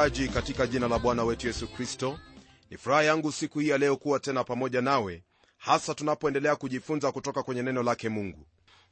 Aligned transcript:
msikilizaji 0.00 0.34
katika 0.34 0.66
jina 0.66 0.88
la 0.88 0.98
bwana 0.98 1.24
wetu 1.24 1.46
yesu 1.46 1.68
kristo 1.68 2.18
ni 2.70 2.76
furaha 2.76 3.02
yangu 3.02 3.32
siku 3.32 3.58
hii 3.58 3.68
ya 3.68 3.78
leo 3.78 3.96
kuwa 3.96 4.20
tena 4.20 4.44
pamoja 4.44 4.80
nawe 4.80 5.24
hasa 5.58 5.94
tunapoendelea 5.94 6.56
kujifunza 6.56 7.12
kutoka 7.12 7.42
kwenye 7.42 7.62
neno 7.62 7.82
lake 7.82 8.08
mungu. 8.08 8.46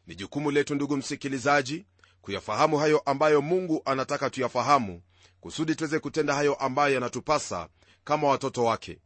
Ni 0.06 0.14
jukumu 0.14 0.50
letu 0.50 0.74
ndugu 0.74 0.96
msikilizaji 0.96 1.86
kuyafahamu 2.22 2.78
hayo 2.78 2.98
ambayo 2.98 3.42
mungu 3.42 3.82
anataka 3.84 4.30
tuyafahamu 4.30 5.02
kusudi 5.40 5.74
tuweze 5.74 5.98
kutenda 5.98 6.34
hayo 6.34 6.54
ambayo 6.54 6.94
yanatupasa 6.94 7.68
kama 8.04 8.28
watoto 8.28 8.64
wake. 8.64 8.98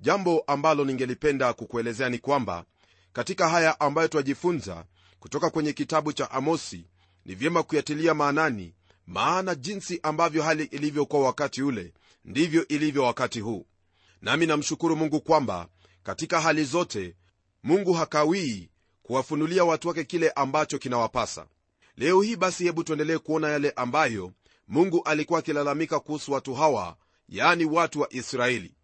Jambo 0.00 0.44
ambalo 0.46 0.84
ningelipenda 0.84 1.52
kukuelezea 1.52 2.08
ni 2.08 2.18
kwamba 2.18 2.64
katika 3.12 3.48
haya 3.48 3.80
ambayo 3.80 4.08
twajifunza 4.08 4.84
kutoka 5.20 5.50
kwenye 5.50 5.72
kitabu 5.72 6.12
cha 6.12 6.30
amosi 6.30 6.86
ni 7.24 7.34
vyema 7.34 7.62
kuyatilia 7.62 8.14
maanani 8.14 8.74
maana 9.06 9.54
jinsi 9.54 10.00
ambavyo 10.02 10.42
hali 10.42 10.64
ilivyokuwa 10.64 11.22
wakati 11.22 11.62
ule 11.62 11.92
ndivyo 12.24 12.68
ilivyo 12.68 13.02
wakati 13.02 13.40
huu. 13.40 13.66
Nami 14.22 14.46
namshukuru 14.46 14.96
mungu 14.96 15.20
kwamba 15.20 15.68
katika 16.02 16.40
hali 16.40 16.64
zote 16.64 17.16
mungu 17.62 17.92
hakawii 17.92 18.70
kuwafunulia 19.02 19.64
watu 19.64 19.88
wake 19.88 20.04
kile 20.04 20.30
ambacho 20.30 20.78
kinawapasa. 20.78 21.46
Leo 21.96 22.22
hii 22.22 22.36
basi 22.36 22.64
hebu 22.64 22.84
tuendelee 22.84 23.18
kuona 23.18 23.48
yale 23.48 23.70
ambayo 23.70 24.32
mungu 24.68 25.02
alikuwa 25.04 25.38
akilalamika 25.38 26.00
kuhusu 26.00 26.32
watu 26.32 26.54
hawa 26.54 26.96
yaani 27.28 27.64
watu 27.64 28.00
wa 28.00 28.12
israeli. 28.12 28.74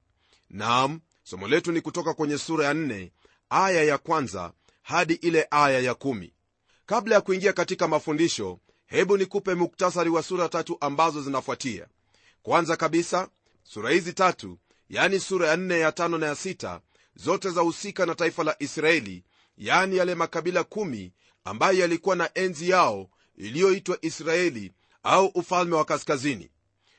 Nam 0.51 1.01
somo 1.25 1.49
letu 1.49 1.73
ni 1.73 1.81
kutoka 1.81 2.15
kwenye 2.15 2.39
sura 2.39 2.67
ya 2.67 2.73
4 2.75 3.11
aya 3.51 3.83
ya 3.84 3.99
kwanza 3.99 4.53
hadi 4.83 5.15
ile 5.15 5.47
aya 5.51 5.81
ya 5.81 5.95
kumi. 5.95 6.33
kabla 6.87 7.15
ya 7.15 7.21
kuingia 7.21 7.53
katika 7.53 7.89
mafundisho 7.89 8.59
hebu 8.91 9.17
nikupe 9.17 9.55
muktasari 9.55 10.11
wa 10.11 10.23
sura 10.23 10.49
tatu 10.49 10.77
ambazo 10.81 11.23
zinafuatia. 11.23 11.87
Kwanza 12.43 12.77
kabisa 12.77 13.29
sura 13.63 13.91
hizi 13.91 14.13
tatu 14.13 14.59
yani 14.89 15.21
sura 15.21 15.49
ya 15.49 15.57
4 15.57 15.79
ya 15.79 15.93
tano 15.93 16.19
na 16.19 16.27
ya 16.27 16.35
sita 16.35 16.81
zote 17.15 17.51
zahusika 17.51 18.07
na 18.07 18.15
taifa 18.15 18.45
la 18.45 18.57
israeli 18.59 19.25
yani 19.59 19.97
yale 19.97 20.15
makabila 20.15 20.65
kumi 20.65 21.13
ambayo 21.45 21.79
yalikuwa 21.79 22.17
na 22.17 22.31
enzi 22.35 22.69
yao 22.71 23.11
iliyoitwa 23.37 23.99
israeli 24.03 24.73
au 25.03 25.27
ufalme 25.27 25.77
wa 25.77 25.85
kaskazini. 25.85 26.51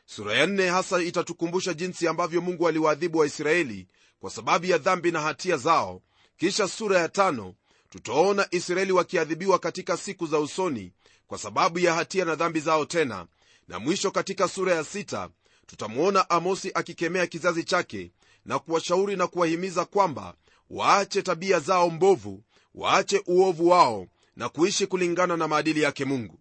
Sura 0.06 0.34
ya 0.38 0.46
nne 0.46 0.68
hasa 0.68 1.02
itatukumbusha 1.02 1.74
jinsi 1.74 2.08
ambavyo 2.08 2.42
mungu 2.42 2.68
aliwaadhibu 2.68 3.18
waisraeli 3.18 3.88
kwa 4.20 4.30
sababu 4.32 4.66
ya 4.66 4.78
dhambi 4.78 5.12
na 5.12 5.22
hatia 5.22 5.58
zao. 5.58 6.02
Kisha 6.38 6.68
sura 6.68 7.00
ya 7.00 7.10
tano 7.10 7.54
tutaona 7.90 8.48
israeli 8.52 8.92
wakiadhibiwa 8.92 9.60
katika 9.60 9.98
siku 9.98 10.28
za 10.28 10.40
usoni 10.40 10.92
kwa 11.32 11.38
sababu 11.38 11.80
ya 11.80 11.94
hatia 11.94 12.26
na 12.26 12.36
dhambi 12.36 12.60
zao 12.60 12.86
tena 12.86 13.26
na 13.68 13.80
mwisho 13.80 14.12
katika 14.12 14.48
sura 14.48 14.76
ya 14.76 14.84
sita 14.84 15.30
tutamwona 15.68 16.30
amosi 16.30 16.72
akikemea 16.74 17.28
kizazi 17.28 17.64
chake 17.64 18.12
na 18.46 18.60
kuwashauri 18.60 19.16
na 19.16 19.28
kuwahimiza 19.28 19.86
kwamba 19.86 20.34
waache 20.70 21.22
tabia 21.22 21.60
zao 21.60 21.90
mbovu 21.90 22.44
waache 22.76 23.24
uovu 23.28 23.70
wao 23.70 24.08
na 24.36 24.50
kuishi 24.50 24.88
kulingana 24.88 25.38
na 25.38 25.48
maadili 25.48 25.82
yake 25.82 26.06
mungu. 26.06 26.40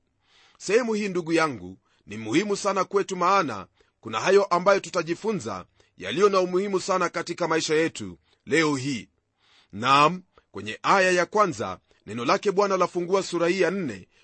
Sehemu 0.59 0.94
hii 0.94 1.09
ndugu 1.09 1.32
yangu 1.32 1.78
ni 2.06 2.16
muhimu 2.16 2.56
sana 2.56 2.84
kwetu 2.84 3.16
maana 3.16 3.66
kuna 4.00 4.20
hayo 4.20 4.44
ambayo 4.44 4.81
tutajifunza 4.81 5.65
yaliyo 5.98 6.28
na 6.28 6.41
umuhimu 6.41 6.81
sana 6.81 7.09
katika 7.09 7.48
maisha 7.48 7.75
yetu 7.75 8.19
leo 8.47 8.76
hii. 8.76 9.09
Nam 9.72 10.22
kwenye 10.50 10.78
aya 10.82 11.10
ya 11.10 11.26
kwanza 11.26 11.78
neno 12.06 12.25
lake 12.25 12.53
bwana 12.53 12.76
lafungua 12.76 13.22
sura 13.22 13.48
hii 13.48 13.60
ya 13.60 13.70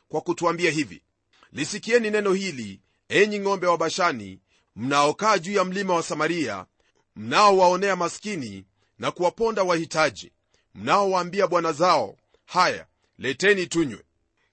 kwa 0.09 0.21
kutuambia 0.21 0.71
hivi 0.71 1.03
lisikieni 1.53 2.11
neno 2.11 2.33
hili 2.33 2.81
enyi 3.09 3.41
ng'ombe 3.41 3.67
wa 3.67 3.79
bashani 3.79 4.41
mnaokaa 4.77 5.39
juu 5.39 5.53
ya 5.53 5.65
mlima 5.65 5.95
wa 5.95 6.03
samaria 6.03 6.67
mnaowaonea 7.17 7.97
maskini 7.97 8.65
na 8.99 9.11
kuwaponda 9.11 9.63
wahitaji 9.63 10.33
mnaowaambia 10.75 11.47
bwana 11.47 11.73
zao 11.73 12.17
haya 12.47 12.87
leteni 13.19 13.67
tunywe. 13.67 14.03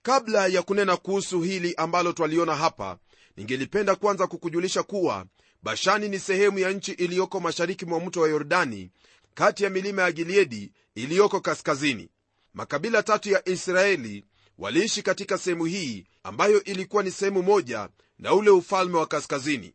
Kabla 0.02 0.48
ya 0.48 0.62
kunena 0.62 0.98
kuhusu 0.98 1.42
hili 1.42 1.76
ambalo 1.76 2.14
twaliona 2.14 2.56
hapa 2.56 2.98
ningelipenda 3.38 3.96
kwanza 3.96 4.28
kukujulisha 4.28 4.84
kuwa 4.84 5.26
bashani 5.64 6.10
ni 6.10 6.20
sehemu 6.20 6.60
ya 6.60 6.72
nchi 6.72 6.92
iliyoko 6.92 7.40
mashariki 7.40 7.86
mwa 7.86 8.00
mto 8.00 8.22
wa 8.22 8.30
yordani 8.30 8.90
kati 9.34 9.64
ya 9.64 9.70
milima 9.70 10.02
ya 10.02 10.12
gileadi 10.12 10.72
iliyoko 10.96 11.40
kaskazini. 11.42 12.10
Makabila 12.54 13.04
tatu 13.04 13.30
ya 13.30 13.50
israeli 13.50 14.26
waliishi 14.58 15.02
katika 15.02 15.38
sehemu 15.38 15.66
hii 15.66 16.06
ambayo 16.24 16.64
ilikuwa 16.64 17.04
ni 17.04 17.12
sehemu 17.12 17.44
moja 17.44 17.90
na 18.20 18.34
ule 18.34 18.50
ufalme 18.50 18.98
wa 18.98 19.06
kaskazini. 19.08 19.74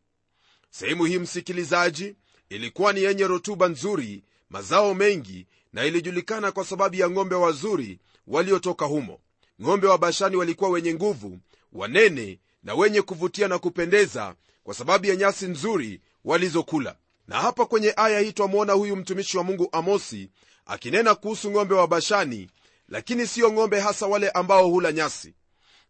Sehemu 0.71 1.05
hii 1.05 1.19
msikilizaji 1.19 2.17
ilikuwa 2.49 2.93
ni 2.93 3.03
yenye 3.03 3.27
rutuba 3.27 3.69
nzuri 3.69 4.23
mazao 4.51 4.95
mengi 4.95 5.47
na 5.73 5.85
ilijulikana 5.85 6.53
kwa 6.53 6.65
sababu 6.65 6.97
ya 6.97 7.11
ng'ombe 7.11 7.35
wazuri 7.35 7.99
waliotoka 8.27 8.85
humo. 8.87 9.21
Ng'ombe 9.63 9.87
wa 9.87 9.99
bashani 9.99 10.37
walikuwa 10.37 10.71
wenye 10.71 10.95
nguvu 10.95 11.39
wanene 11.73 12.39
na 12.63 12.75
wenye 12.75 13.03
kuvutia 13.03 13.49
na 13.49 13.59
kupendeza 13.59 14.35
kwa 14.65 14.75
sababu 14.75 15.07
ya 15.07 15.17
nyasi 15.17 15.47
nzuri 15.47 16.01
walizokula. 16.25 16.97
Na 17.29 17.41
hapa 17.41 17.67
kwenye 17.67 17.93
aya 17.97 18.21
hii 18.21 18.33
twamwona 18.33 18.73
huyu 18.73 18.97
mtumishi 18.97 19.37
wa 19.39 19.45
mungu 19.45 19.69
amosi 19.73 20.31
akinena 20.67 21.15
kuhusu 21.15 21.51
ng'ombe 21.51 21.75
wa 21.75 21.89
bashani 21.89 22.51
lakini 22.89 23.27
siyo 23.27 23.53
ng'ombe 23.53 23.81
hasa 23.81 24.07
wale 24.07 24.31
ambao 24.31 24.69
hula 24.69 24.93
nyasi. 24.93 25.35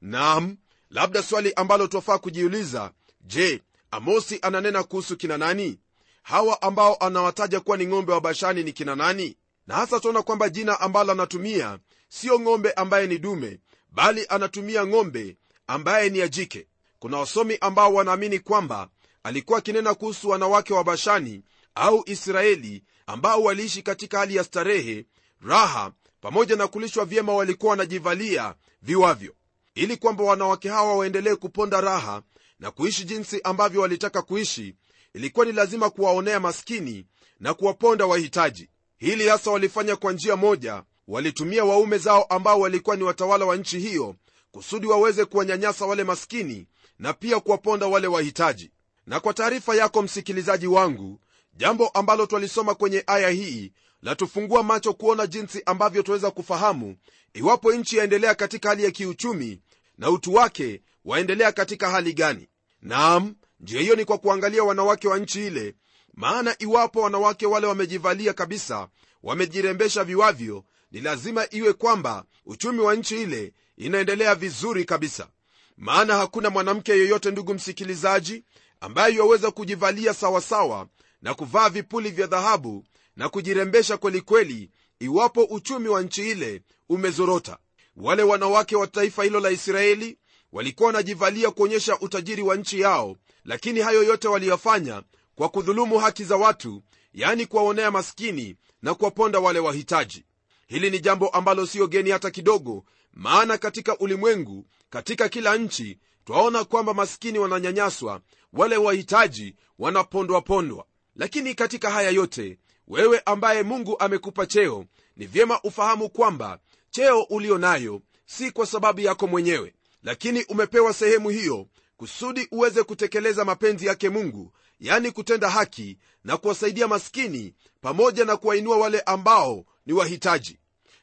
Nam 0.01 0.57
labda 0.91 1.23
swali 1.23 1.53
ambalo 1.55 1.87
twafaa 1.87 2.19
kujiuliza 2.19 2.93
je 3.21 3.63
amosi 3.91 4.39
ananena 4.43 4.83
kuhusu 4.83 5.17
kina 5.17 5.39
nani? 5.39 5.79
Hawa 6.23 6.63
ambao 6.63 6.95
anawataja 6.97 7.61
kuwa 7.61 7.77
ni 7.77 7.87
ng'ombe 7.87 8.13
wa 8.13 8.21
bashani 8.21 8.63
ni 8.63 8.73
kina 8.73 8.97
nani? 8.97 9.37
Na 9.67 9.75
hasa 9.75 10.01
tuona 10.01 10.23
kwamba 10.23 10.49
jina 10.49 10.81
ambalo 10.81 11.13
anatumia 11.13 11.79
siyo 12.09 12.41
ng'ombe 12.41 12.73
ambaye 12.73 13.07
ni 13.07 13.19
dume 13.19 13.61
bali 13.93 14.27
anatumia 14.29 14.87
ng'ombe 14.87 15.37
ambaye 15.67 16.11
ni 16.11 16.21
ajike. 16.23 16.67
Kuna 16.99 17.19
wasomi 17.19 17.59
ambao 17.61 17.95
wanaamini 17.95 18.39
kwamba 18.39 18.89
alikuwa 19.23 19.59
akinena 19.59 19.95
kuhusu 19.95 20.29
wanawake 20.29 20.75
wa 20.75 20.85
bashani 20.85 21.43
au 21.75 22.03
israeli 22.07 22.85
ambao 23.07 23.43
waliishi 23.43 23.83
katika 23.83 24.19
hali 24.19 24.37
ya 24.37 24.45
starehe 24.45 25.07
raha 25.47 25.93
pamoja 26.21 26.57
na 26.57 26.67
kulishwa 26.67 27.05
vyema 27.05 27.35
walikuwa 27.35 27.71
wanajivalia 27.71 28.55
viwavyo 28.83 29.35
ili 29.75 29.97
kwamba 29.97 30.25
wanawake 30.25 30.69
hawa 30.69 30.97
waendelee 30.97 31.35
kuponda 31.35 31.81
raha 31.81 32.23
na 32.61 32.71
kuishi 32.71 33.05
jinsi 33.05 33.41
ambavyo 33.45 33.81
walitaka 33.81 34.23
kuishi 34.23 34.75
ilikuwa 35.15 35.47
ni 35.47 35.53
lazima 35.53 35.91
kuwaonea 35.91 36.41
maskini 36.41 37.07
na 37.41 37.55
kuwaponda 37.55 38.07
wahitaji. 38.07 38.69
Hili 38.97 39.29
hasa 39.29 39.51
walifanya 39.51 39.97
kwa 39.97 40.13
njia 40.13 40.37
moja 40.37 40.83
walitumia 41.09 41.65
waume 41.65 41.99
zao 41.99 42.23
ambao 42.23 42.61
walikuwa 42.61 42.97
ni 42.97 43.03
watawala 43.03 43.45
wa 43.45 43.57
nchi 43.57 43.79
hiyo 43.81 44.15
kusudi 44.51 44.87
waweze 44.87 45.25
kuwanyanyasa 45.25 45.87
wale 45.87 46.05
maskini 46.05 46.67
na 46.99 47.13
pia 47.13 47.41
kuwaponda 47.41 47.87
wale 47.87 48.07
wahitaji. 48.07 48.71
Na 49.07 49.21
kwa 49.21 49.35
taarifa 49.35 49.75
yako 49.77 50.03
msikilizaji 50.03 50.67
wangu 50.67 51.21
jambo 51.57 51.89
ambalo 51.89 52.27
twalisoma 52.27 52.75
kwenye 52.75 53.05
aya 53.07 53.29
hii 53.31 53.73
latufungua 54.03 54.63
macho 54.63 54.93
kuona 54.93 55.27
jinsi 55.27 55.63
ambavyo 55.67 56.03
tunaweza 56.03 56.31
kufahamu 56.31 56.97
iwapo 57.35 57.73
nchi 57.73 57.97
yaendelea 57.97 58.35
katika 58.35 58.69
hali 58.69 58.85
ya 58.85 58.91
kiuchumi 58.91 59.61
na 59.99 60.11
utu 60.11 60.35
wake 60.35 60.83
waendelea 61.05 61.53
katika 61.53 61.91
hali 61.91 62.13
gani. 62.13 62.49
Nam 62.83 63.35
njia 63.61 63.81
hiyo 63.81 63.95
ni 63.97 64.05
kwa 64.05 64.19
kuangalia 64.19 64.65
wanawake 64.65 65.09
wa 65.09 65.19
nchi 65.19 65.47
ile 65.47 65.75
maana 66.15 66.57
iwapo 66.59 67.01
wanawake 67.01 67.47
wale 67.47 67.67
wamejivalia 67.67 68.33
kabisa 68.33 68.89
wamejirembesha 69.23 70.05
viwavyo 70.05 70.65
ni 70.91 71.01
lazima 71.01 71.47
iwe 71.51 71.73
kwamba 71.73 72.25
uchumi 72.47 72.81
wa 72.81 72.95
nchi 72.95 73.23
ile 73.23 73.53
inaendelea 73.77 74.35
vizuri 74.35 74.85
kabisa. 74.85 75.29
Maana 75.77 76.17
hakuna 76.17 76.51
mwanamke 76.51 76.93
yeyote 76.93 77.31
ndugu 77.31 77.55
msikilizaji 77.55 78.45
ambaye 78.81 79.15
yaweza 79.15 79.51
kujivalia 79.51 80.15
sawasawa 80.15 80.89
na 81.23 81.35
kuvaa 81.35 81.69
vipuli 81.69 82.11
vya 82.11 82.27
dhahabu 82.27 82.85
na 83.19 83.29
kujirembesha 83.29 83.97
kwelikweli 83.97 84.71
iwapo 85.01 85.45
uchumi 85.45 85.89
wa 85.89 86.03
nchi 86.03 86.31
ile 86.31 86.63
umezorota. 86.89 87.59
Wale 87.97 88.23
wanawake 88.23 88.77
wa 88.77 88.87
taifa 88.87 89.25
hilo 89.25 89.41
la 89.41 89.51
israeli 89.51 90.19
walikuwa 90.53 90.87
wanajivalia 90.87 91.51
kuonyesha 91.51 91.99
utajiri 92.01 92.43
wa 92.43 92.57
nchi 92.57 92.81
yao 92.81 93.17
lakini 93.45 93.81
hayo 93.81 94.03
yote 94.03 94.29
waliyafanya 94.29 95.03
kwa 95.35 95.49
kudhulumu 95.49 95.99
haki 95.99 96.25
za 96.25 96.37
watu 96.37 96.83
yani 97.15 97.47
kuwaonea 97.47 97.91
maskini 97.91 98.57
na 98.83 98.95
kuwaponda 98.95 99.39
wale 99.39 99.59
wahitaji. 99.59 100.25
Hili 100.67 100.91
ni 100.91 101.01
jambo 101.01 101.29
ambalo 101.29 101.67
siyo 101.67 101.87
geni 101.87 102.11
hata 102.11 102.31
kidogo 102.31 102.85
maana 103.13 103.59
katika 103.59 103.99
ulimwengu 103.99 104.67
katika 104.91 105.29
kila 105.29 105.57
nchi 105.57 105.99
twaona 106.25 106.65
kwamba 106.65 106.95
maskini 106.95 107.39
wananyanyaswa 107.39 108.21
wale 108.53 108.77
wahitaji 108.77 109.55
wanapondwapondwa 109.79 110.85
lakini 111.17 111.55
katika 111.55 111.91
haya 111.91 112.11
yote 112.11 112.59
wewe 112.89 113.23
ambaye 113.27 113.63
mungu 113.63 113.97
amekupa 113.99 114.47
cheo 114.47 114.85
ni 115.17 115.27
vyema 115.27 115.61
ufahamu 115.63 116.09
kwamba 116.11 116.59
cheo 116.91 117.23
ulio 117.23 117.59
nayo 117.59 118.01
si 118.27 118.51
kwa 118.51 118.67
sababu 118.67 119.01
yako 119.01 119.27
mwenyewe 119.27 119.75
lakini 120.03 120.45
umepewa 120.45 120.93
sehemu 120.93 121.29
hiyo 121.29 121.67
kusudi 121.97 122.49
uweze 122.53 122.83
kutekeleza 122.83 123.45
mapenzi 123.45 123.87
yake 123.87 124.09
mungu 124.09 124.53
yani 124.81 125.11
kutenda 125.11 125.51
haki 125.51 125.99
na 126.25 126.37
kuwasaidia 126.37 126.89
maskini 126.89 127.55
pamoja 127.81 128.25
na 128.25 128.37
kuwainua 128.37 128.77
wale 128.77 129.01
ambao 129.01 129.65
ni 129.87 129.93
wahitaji. 129.93 130.59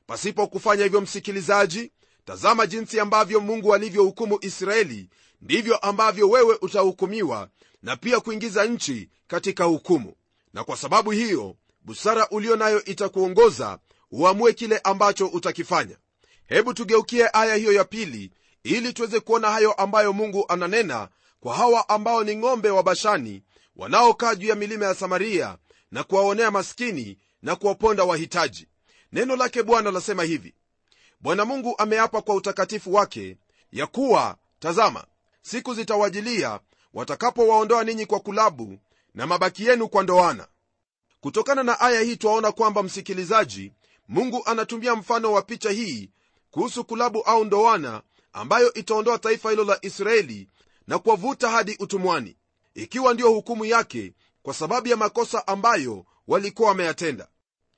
Pasipo 0.08 0.48
kufanya 0.48 0.84
hivyo 0.84 1.02
msikilizaji 1.02 1.92
tazama 2.26 2.68
jinsi 2.68 3.00
ambavyo 3.00 3.40
mungu 3.40 3.74
alivyohukumu 3.74 4.38
israeli 4.42 5.10
ndivyo 5.42 5.78
ambavyo 5.78 6.30
wewe 6.30 6.58
utahukumiwa 6.62 7.50
na 7.84 7.96
pia 7.96 8.20
kuingiza 8.20 8.66
nchi 8.66 9.10
katika 9.28 9.64
hukumu. 9.64 10.14
Na 10.54 10.64
kwa 10.64 10.78
sababu 10.78 11.12
hiyo 11.12 11.56
busara 11.86 12.28
ulio 12.30 12.56
nayo 12.56 12.84
itakuongoza 12.86 13.80
uamue 14.12 14.54
kile 14.54 14.78
ambacho 14.84 15.28
utakifanya. 15.28 15.98
Hebu 16.48 16.74
tugeukie 16.74 17.30
aya 17.34 17.56
hiyo 17.56 17.72
ya 17.74 17.84
pili 17.84 18.32
ili 18.64 18.94
tuweze 18.94 19.20
kuona 19.20 19.52
hayo 19.52 19.74
ambayo 19.74 20.14
mungu 20.14 20.46
ananena 20.48 21.10
kwa 21.40 21.56
hawa 21.56 21.90
ambao 21.90 22.24
ni 22.24 22.36
ng'ombe 22.36 22.70
wa 22.70 22.84
bashani 22.84 23.44
wanaokaa 23.76 24.36
juu 24.36 24.48
ya 24.48 24.56
milima 24.56 24.86
ya 24.86 24.96
samaria 24.96 25.58
na 25.92 26.04
kuwaonea 26.04 26.52
maskini 26.52 27.18
na 27.42 27.56
kuwaponda 27.56 28.04
wahitaji. 28.04 28.68
Neno 29.12 29.36
lake 29.36 29.64
bwana 29.64 29.92
lasema 29.92 30.24
hivi 30.24 30.54
bwana 31.20 31.46
mungu 31.46 31.76
ameapa 31.78 32.22
kwa 32.22 32.36
utakatifu 32.36 32.94
wake 32.94 33.38
ya 33.72 33.88
kuwa 33.88 34.38
tazama 34.60 35.06
siku 35.42 35.74
zitawajilia 35.74 36.60
watakapowaondoa 36.94 37.84
ninyi 37.84 38.06
kwa 38.06 38.20
kulabu 38.20 38.78
na 39.14 39.28
mabaki 39.28 39.66
yenu 39.66 39.90
kwa 39.90 40.04
ndoana 40.04 40.48
kutokana 41.26 41.64
na 41.64 41.80
aya 41.80 42.02
hii 42.02 42.16
twaona 42.16 42.52
kwamba 42.52 42.84
msikilizaji 42.84 43.72
mungu 44.08 44.42
anatumia 44.46 44.96
mfano 44.96 45.32
wa 45.32 45.42
picha 45.42 45.70
hii 45.70 46.10
kuhusu 46.52 46.84
kulabu 46.86 47.22
au 47.22 47.46
ndoana 47.46 48.02
ambayo 48.34 48.74
itaondoa 48.74 49.20
taifa 49.20 49.50
hilo 49.50 49.64
la 49.64 49.80
israeli 49.82 50.48
na 50.88 51.00
kuwavuta 51.00 51.50
hadi 51.50 51.76
utumwani. 51.80 52.38
Ikiwa 52.74 53.14
ndiyo 53.14 53.30
hukumu 53.30 53.66
yake 53.66 54.14
kwa 54.44 54.54
sababu 54.54 54.88
ya 54.88 54.98
makosa 54.98 55.48
ambayo 55.48 56.06
walikuwa 56.28 56.70
wameyatenda. 56.70 57.28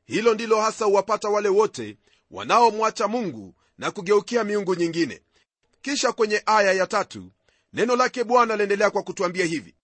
Hilo 0.05 0.33
ndilo 0.33 0.61
hasa 0.61 0.85
huwapata 0.85 1.29
wale 1.29 1.49
wote 1.49 1.97
wanaomwacha 2.31 3.07
mungu 3.07 3.53
na 3.77 3.91
kugeukia 3.91 4.43
miungu 4.43 4.75
nyingine. 4.75 5.21
Kisha 5.81 6.11
kwenye 6.11 6.43
aya 6.45 6.73
ya 6.73 6.87
tatu 6.87 7.31
neno 7.73 7.95
lake 7.95 8.23
bwana 8.23 8.55
laendelea 8.55 8.89
kwa 8.89 9.03
kutwambia 9.03 9.45
hivi 9.45 9.75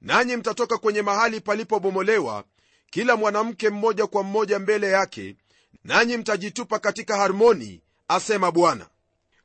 nanyi 0.00 0.36
mtatoka 0.36 0.78
kwenye 0.78 1.02
mahali 1.02 1.40
palipobomolewa 1.40 2.44
kila 2.92 3.16
mwanamke 3.16 3.70
mmoja 3.70 4.06
kwa 4.06 4.22
mmoja 4.22 4.58
mbele 4.58 4.90
yake 4.90 5.36
nanyi 5.84 6.16
mtajitupa 6.16 6.78
katika 6.78 7.16
harmoni 7.16 7.80
asema 8.08 8.50
bwana. 8.52 8.86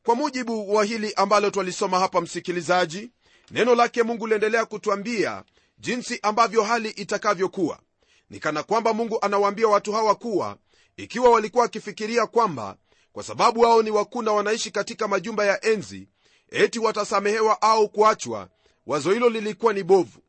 Kwa 0.04 0.16
mujibu 0.16 0.76
wa 0.76 0.84
hili 0.86 1.14
ambalo 1.14 1.50
twalisoma 1.50 2.00
hapa 2.00 2.22
msikilizaji 2.22 3.12
neno 3.52 3.76
lake 3.76 4.04
mungu 4.04 4.28
liendelea 4.28 4.66
kutwambia 4.66 5.44
jinsi 5.80 6.20
ambavyo 6.22 6.64
hali 6.64 6.90
itakavyokuwa. 6.90 7.80
Ni 8.30 8.40
kana 8.40 8.64
kwamba 8.64 8.94
mungu 8.94 9.18
anawaambia 9.22 9.68
watu 9.68 9.92
hawa 9.94 10.16
kuwa 10.16 10.58
ikiwa 10.98 11.30
walikuwa 11.30 11.64
wakifikiria 11.64 12.26
kwamba 12.26 12.76
kwa 13.14 13.24
sababu 13.24 13.60
wao 13.60 13.82
ni 13.84 13.92
wakuu 13.92 14.22
na 14.22 14.32
wanaishi 14.32 14.72
katika 14.72 15.08
majumba 15.08 15.46
ya 15.46 15.66
enzi 15.66 16.08
eti 16.52 16.80
watasamehewa 16.80 17.62
au 17.62 17.90
kuachwa 17.90 18.50
wazo 18.88 19.12
hilo 19.12 19.30
lilikuwa 19.30 19.74
ni 19.74 19.84
bovu. 19.84 20.20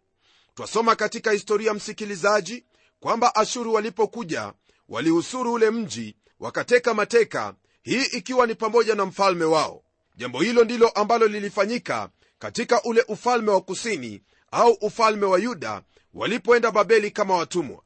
Twasoma 0.54 0.96
katika 0.96 1.30
historia 1.32 1.74
msikilizaji 1.74 2.64
kwamba 3.00 3.34
ashuru 3.34 3.74
walipokuja 3.74 4.52
walihusuru 4.88 5.52
ule 5.52 5.70
mji 5.70 6.16
wakateka 6.40 6.94
mateka 6.94 7.54
hii 7.82 8.02
ikiwa 8.02 8.46
ni 8.46 8.54
pamoja 8.54 8.94
na 8.94 9.04
mfalme 9.06 9.44
wao. 9.44 9.82
Jambo 10.16 10.40
hilo 10.40 10.64
ndilo 10.64 10.88
ambalo 10.88 11.26
lilifanyika 11.26 12.08
katika 12.38 12.82
ule 12.82 13.04
ufalme 13.08 13.50
wa 13.50 13.60
kusini 13.60 14.22
au 14.50 14.72
ufalme 14.72 15.26
wa 15.26 15.38
yuda 15.38 15.82
walipoenda 16.14 16.70
babeli 16.70 17.10
kama 17.10 17.36
watumwa. 17.36 17.82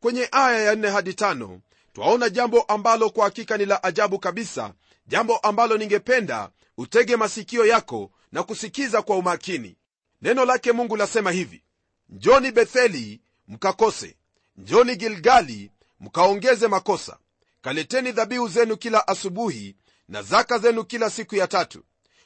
Kwenye 0.00 0.28
aya 0.32 0.62
ya 0.62 0.74
4 0.74 0.90
hadi 0.90 1.10
5 1.10 1.58
twaona 1.92 2.28
jambo 2.30 2.62
ambalo 2.62 3.10
kwa 3.10 3.24
hakika 3.24 3.56
ni 3.56 3.64
la 3.66 3.82
ajabu 3.84 4.18
kabisa 4.18 4.74
jambo 5.06 5.36
ambalo 5.36 5.76
ningependa 5.76 6.50
utege 6.76 7.16
masikio 7.16 7.66
yako 7.66 8.10
na 8.32 8.42
kusikiza 8.42 9.02
kwa 9.02 9.16
umakini. 9.16 9.76
Neno 10.22 10.44
lake 10.44 10.72
mungu 10.72 10.96
lasema 10.96 11.30
hivi 11.30 11.62
njoni 12.08 12.52
betheli 12.52 13.20
mkakose 13.48 14.16
njoni 14.60 14.96
gilgali 14.96 15.70
mkaongeze 16.00 16.68
makosa. 16.68 17.18
Kaleteni 17.62 18.12
dhabihu 18.12 18.48
zenu 18.48 18.76
kila 18.76 19.08
asubuhi 19.08 19.76
na 20.08 20.22
zaka 20.22 20.58
zenu 20.58 20.84
kila 20.84 21.10
siku 21.10 21.36
ya 21.36 21.46
tatu. 21.46 21.82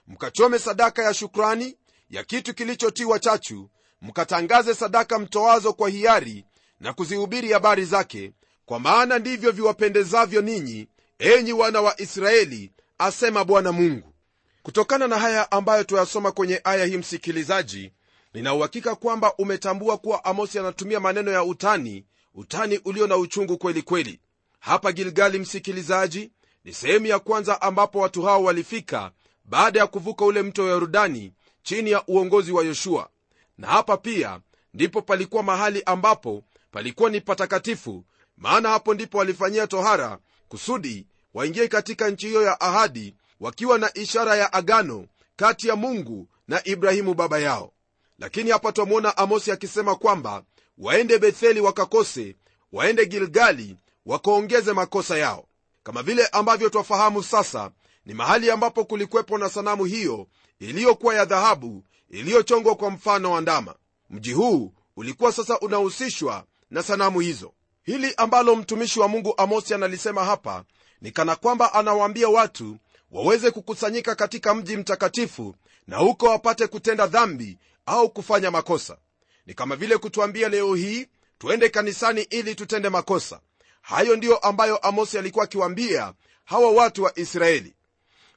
Mkachome 0.07 0.59
sadaka 0.59 1.03
ya 1.03 1.15
shukrani 1.15 1.77
ya 2.11 2.25
kitu 2.25 2.55
kilichotiwa 2.55 3.19
chachu. 3.19 3.71
Mkatangaze 4.03 4.75
sadaka 4.75 5.19
mtoazo 5.19 5.73
kwa 5.73 5.89
hiari 5.89 6.45
na 6.81 6.93
kuzihubiri 6.93 7.53
habari 7.53 7.85
zake. 7.85 8.33
Kwa 8.67 8.81
maana 8.81 9.19
ndivyo 9.19 9.51
viwapendezavyo 9.53 10.41
ninyi 10.43 10.89
enyi 11.19 11.53
wana 11.53 11.81
wa 11.81 12.01
israeli 12.01 12.73
asema 12.99 13.45
bwana 13.45 13.73
mungu. 13.73 14.15
Kutokana 14.63 15.09
na 15.09 15.19
haya 15.19 15.51
ambayo 15.53 15.85
tuyasoma 15.85 16.33
kwenye 16.33 16.61
aya 16.65 16.85
hii 16.85 16.97
msikilizaji 16.97 17.93
ninauhakika 18.35 18.95
kwamba 18.95 19.35
umetambua 19.37 19.99
kuwa 19.99 20.25
amosi 20.25 20.59
anatumia 20.59 21.01
maneno 21.01 21.31
ya 21.31 21.45
utani 21.45 22.05
utani 22.35 22.81
ulio 22.85 23.07
na 23.07 23.17
uchungu 23.17 23.59
kweli 23.59 23.83
kweli. 23.83 24.21
Hapa 24.61 24.93
gilgali 24.93 25.39
msikilizaji 25.39 26.31
ni 26.65 26.73
sehemu 26.73 27.07
ya 27.07 27.19
kwanza 27.19 27.63
ambapo 27.63 27.99
watu 27.99 28.23
hao 28.23 28.43
walifika 28.45 29.11
baada 29.45 29.81
ya 29.81 29.87
kuvuka 29.87 30.25
ule 30.25 30.43
mto 30.43 30.63
wa 30.65 30.71
yordani 30.71 31.33
chini 31.63 31.91
ya 31.91 32.07
uongozi 32.07 32.53
wa 32.53 32.65
yoshua. 32.65 33.09
Na 33.59 33.67
hapa 33.69 33.97
pia 33.97 34.41
ndipo 34.75 35.03
palikuwa 35.03 35.43
mahali 35.43 35.83
ambapo 35.87 36.43
palikuwa 36.71 37.11
ni 37.11 37.21
patakatifu 37.21 38.05
maana 38.37 38.69
hapo 38.69 38.95
ndipo 38.95 39.19
walifanyia 39.19 39.67
tohara 39.67 40.19
kusudi 40.49 41.07
waingie 41.35 41.69
katika 41.69 42.11
nchi 42.11 42.27
hiyo 42.29 42.43
ya 42.43 42.61
ahadi 42.61 43.15
wakiwa 43.41 43.79
na 43.79 43.95
ishara 43.95 44.37
ya 44.37 44.53
agano 44.53 45.07
kati 45.37 45.69
ya 45.69 45.77
mungu 45.77 46.29
na 46.49 46.65
ibrahimu 46.65 47.15
baba 47.15 47.39
yao. 47.39 47.73
Lakini 48.19 48.51
hapa 48.51 48.73
twamwona 48.73 49.17
amosi 49.17 49.53
akisema 49.53 49.95
kwamba 49.97 50.43
waende 50.79 51.19
betheli 51.19 51.61
wakakose 51.61 52.37
waende 52.73 53.07
gilgali 53.07 53.77
wakaongeze 54.07 54.73
makosa 54.73 55.19
yao. 55.19 55.45
Kama 55.83 56.03
vile 56.03 56.27
ambavyo 56.27 56.69
twafahamu 56.71 57.23
sasa 57.23 57.71
ni 58.07 58.15
mahali 58.15 58.51
ambapo 58.51 58.85
kulikwepo 58.85 59.39
na 59.39 59.49
sanamu 59.49 59.85
hiyo 59.85 60.27
iliyokuwa 60.59 61.15
ya 61.15 61.25
dhahabu 61.25 61.85
iliyochongwa 62.11 62.75
kwa 62.75 62.91
mfano 62.91 63.33
wa 63.33 63.41
ndama. 63.41 63.75
Mji 64.11 64.33
huu 64.33 64.73
ulikuwa 64.97 65.33
sasa 65.33 65.59
unahusishwa 65.61 66.45
na 66.71 66.83
sanamu 66.83 67.21
hizo. 67.21 67.53
Hili 67.83 68.15
ambalo 68.17 68.57
mtumishi 68.57 69.01
wa 69.01 69.09
mungu 69.09 69.35
amosi 69.37 69.75
analisema 69.75 70.25
hapa 70.25 70.65
ni 71.01 71.11
kana 71.11 71.37
kwamba 71.37 71.75
anawaambia 71.75 72.29
watu 72.29 72.77
waweze 73.11 73.51
kukusanyika 73.51 74.15
katika 74.15 74.55
mji 74.55 74.77
mtakatifu 74.77 75.55
na 75.87 75.97
huko 75.97 76.27
wapate 76.27 76.67
kutenda 76.67 77.07
dhambi 77.07 77.59
au 77.87 78.11
kufanya 78.11 78.51
makosa 78.51 78.97
ni 79.47 79.55
kama 79.55 79.77
vile 79.77 79.99
kutuambia 79.99 80.49
leo 80.49 80.75
hii 80.75 81.07
tuende 81.39 81.69
kanisani 81.69 82.23
ili 82.23 82.55
tutende 82.55 82.89
makosa. 82.89 83.41
Hayo 83.83 84.17
ndiyo 84.17 84.37
ambayo 84.37 84.77
amosi 84.77 85.19
alikuwa 85.19 85.45
akiwaambia 85.45 86.15
hawa 86.45 86.71
watu 86.71 87.03
wa 87.03 87.19
israeli. 87.19 87.75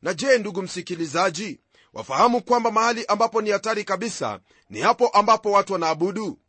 Na 0.02 0.14
je 0.14 0.38
ndugu 0.38 0.62
msikilizaji 0.62 1.60
wafahamu 1.94 2.42
kwamba 2.42 2.72
mahali 2.72 3.06
ambapo 3.06 3.42
ni 3.42 3.50
hatari 3.50 3.84
kabisa 3.84 4.40
ni 4.70 4.80
hapo 4.82 5.08
ambapo 5.08 5.52
watu 5.52 5.74
wanaabudu? 5.74 6.40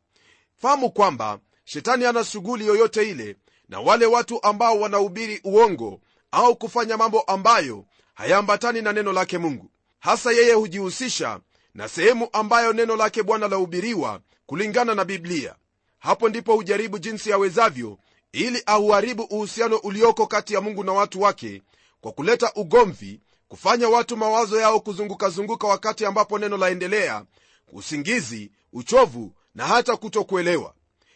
Fahamu 0.57 0.91
kwamba 0.91 1.39
shetani 1.65 2.05
ana 2.07 2.25
shughuli 2.25 2.67
yoyote 2.67 3.11
ile 3.11 3.37
na 3.69 3.81
wale 3.81 4.07
watu 4.07 4.43
ambao 4.43 4.81
wanahubiri 4.81 5.41
uongo 5.45 6.01
au 6.31 6.57
kufanya 6.57 6.97
mambo 6.97 7.21
ambayo 7.21 7.85
hayaambatani 8.15 8.83
na 8.83 8.93
neno 8.93 9.13
lake 9.13 9.39
mungu. 9.39 9.71
Hasa 9.99 10.33
yeye 10.33 10.53
hujihusisha 10.53 11.41
na 11.79 11.89
sehemu 11.89 12.29
ambayo 12.33 12.73
neno 12.73 12.97
lake 12.97 13.23
bwana 13.23 13.49
lahubiriwa 13.49 14.21
kulingana 14.47 14.95
na 14.95 15.05
biblia. 15.05 15.55
Hapo 15.99 16.29
ndipo 16.29 16.55
hujaribu 16.55 16.99
jinsi 16.99 17.33
awezavyo 17.33 17.99
ili 18.33 18.63
auharibu 18.67 19.23
uhusiano 19.23 19.77
ulioko 19.77 20.27
kati 20.27 20.55
ya 20.55 20.61
mungu 20.61 20.85
na 20.85 20.93
watu 20.93 21.21
wake 21.23 21.63
kwa 22.01 22.13
kuleta 22.13 22.53
ugomvi 22.55 23.21
kufanya 23.49 23.89
watu 23.89 24.17
mawazo 24.17 24.61
yao 24.61 24.81
kuzungukazunguka 24.81 25.67
wakati 25.67 26.07
ambapo 26.07 26.39
neno 26.39 26.57
laendelea 26.57 27.25
usingizi 27.73 28.51
uchovu 28.73 29.33
na 29.55 29.67
hata 29.67 29.97
kutokuelewa. 29.97 30.75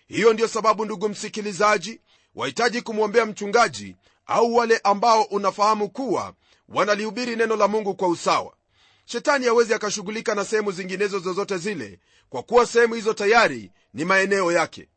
Hiyo 0.08 0.32
ndiyo 0.32 0.48
sababu 0.48 0.84
ndugu 0.84 1.08
msikilizaji 1.08 2.00
wahitaji 2.34 2.82
kumwombea 2.82 3.26
mchungaji 3.26 3.96
au 4.26 4.54
wale 4.54 4.80
ambao 4.84 5.22
unafahamu 5.22 5.88
kuwa 5.88 6.34
wanalihubiri 6.68 7.36
neno 7.36 7.56
la 7.56 7.68
mungu 7.68 7.94
kwa 7.94 8.08
usawa 8.08 8.52
shetani 9.04 9.46
hawezi 9.46 9.74
akashughulika 9.74 10.34
na 10.34 10.44
sehemu 10.44 10.72
zinginezo 10.72 11.18
zozote 11.18 11.58
zile 11.58 11.98
kwa 12.28 12.42
kuwa 12.42 12.66
sehemu 12.66 12.94
hizo 12.94 13.12
tayari 13.14 13.70
ni 13.94 14.04
maeneo 14.04 14.52
yake. 14.52 14.88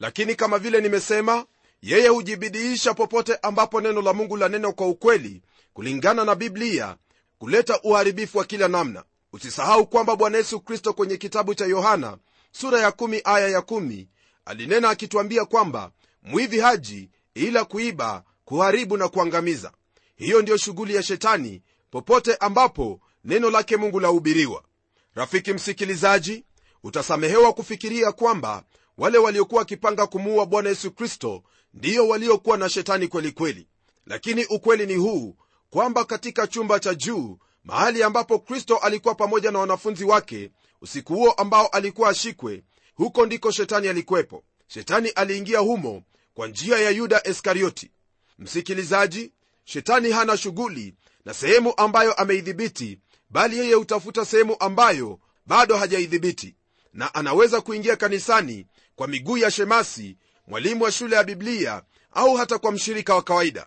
Lakini 0.00 0.34
kama 0.34 0.58
vile 0.58 0.80
nimesema 0.80 1.46
yeye 1.82 2.08
hujibidiisha 2.08 2.94
popote 2.94 3.36
ambapo 3.42 3.80
neno 3.80 4.02
la 4.02 4.12
mungu 4.12 4.36
lanena 4.36 4.72
kwa 4.72 4.86
ukweli 4.86 5.42
kulingana 5.72 6.24
na 6.24 6.34
biblia 6.34 6.96
kuleta 7.38 7.80
uharibifu 7.82 8.38
wa 8.38 8.44
kila 8.44 8.68
namna. 8.68 9.04
Usisahau 9.32 9.86
kwamba 9.86 10.16
bwana 10.16 10.38
yesu 10.38 10.60
kristo 10.60 10.92
kwenye 10.92 11.16
kitabu 11.16 11.54
cha 11.54 11.66
yohana 11.66 12.18
sura 12.52 12.80
ya 12.80 12.90
1 12.90 13.20
aya 13.24 13.48
ya 13.48 13.62
kumi 13.62 14.08
alinena 14.44 14.88
akituambia 14.90 15.44
kwamba 15.44 15.90
mwivi 16.22 16.60
haji 16.60 17.10
ila 17.34 17.64
kuiba 17.64 18.24
kuharibu 18.44 18.96
na 18.96 19.08
kuangamiza. 19.08 19.72
Hiyo 20.16 20.42
ndiyo 20.42 20.56
shughuli 20.56 20.94
ya 20.94 21.02
shetani 21.02 21.62
popote 21.90 22.34
ambapo 22.36 23.00
neno 23.26 23.50
lake 23.50 23.76
mungu 23.76 24.00
lahubiriwa. 24.00 24.62
Rafiki 25.14 25.52
msikilizaji 25.52 26.44
utasamehewa 26.82 27.52
kufikiria 27.52 28.12
kwamba 28.12 28.64
wale 28.98 29.18
waliokuwa 29.18 29.58
wakipanga 29.58 30.06
kumuua 30.06 30.46
bwana 30.46 30.68
yesu 30.68 30.90
kristo 30.90 31.42
ndiyo 31.74 32.08
waliokuwa 32.08 32.56
na 32.56 32.68
shetani 32.68 33.08
kweli 33.08 33.32
kweli. 33.32 33.66
Lakini 34.06 34.44
ukweli 34.44 34.86
ni 34.86 34.94
huu 34.94 35.36
kwamba 35.70 36.04
katika 36.04 36.46
chumba 36.46 36.80
cha 36.80 36.94
juu 36.94 37.38
mahali 37.64 38.02
ambapo 38.02 38.38
kristo 38.38 38.76
alikuwa 38.76 39.14
pamoja 39.14 39.50
na 39.50 39.58
wanafunzi 39.58 40.04
wake 40.04 40.50
usiku 40.80 41.14
huo 41.14 41.32
ambao 41.32 41.66
alikuwa 41.66 42.08
ashikwe 42.10 42.62
huko 42.94 43.26
ndiko 43.26 43.50
shetani 43.50 43.88
alikuwepo. 43.88 44.44
Shetani 44.66 45.08
aliingia 45.08 45.58
humo 45.58 46.02
kwa 46.34 46.48
njia 46.48 46.78
ya 46.78 46.90
yuda 46.90 47.22
iskarioti. 47.24 47.90
Msikilizaji 48.38 49.32
shetani 49.64 50.10
hana 50.10 50.36
shughuli 50.36 50.94
na 51.24 51.34
sehemu 51.34 51.74
ambayo 51.76 52.12
ameidhibiti 52.12 52.98
bali 53.30 53.58
yeye 53.58 53.74
hutafuta 53.74 54.24
sehemu 54.24 54.56
ambayo 54.60 55.18
bado 55.46 55.76
hajaidhibiti 55.76 56.54
na 56.92 57.14
anaweza 57.14 57.60
kuingia 57.60 57.96
kanisani 57.96 58.66
kwa 58.96 59.08
miguu 59.08 59.36
ya 59.38 59.50
shemasi 59.50 60.16
mwalimu 60.46 60.84
wa 60.84 60.92
shule 60.92 61.16
ya 61.16 61.24
biblia 61.24 61.82
au 62.12 62.34
hata 62.36 62.58
kwa 62.58 62.72
mshirika 62.72 63.14
wa 63.14 63.22
kawaida. 63.22 63.66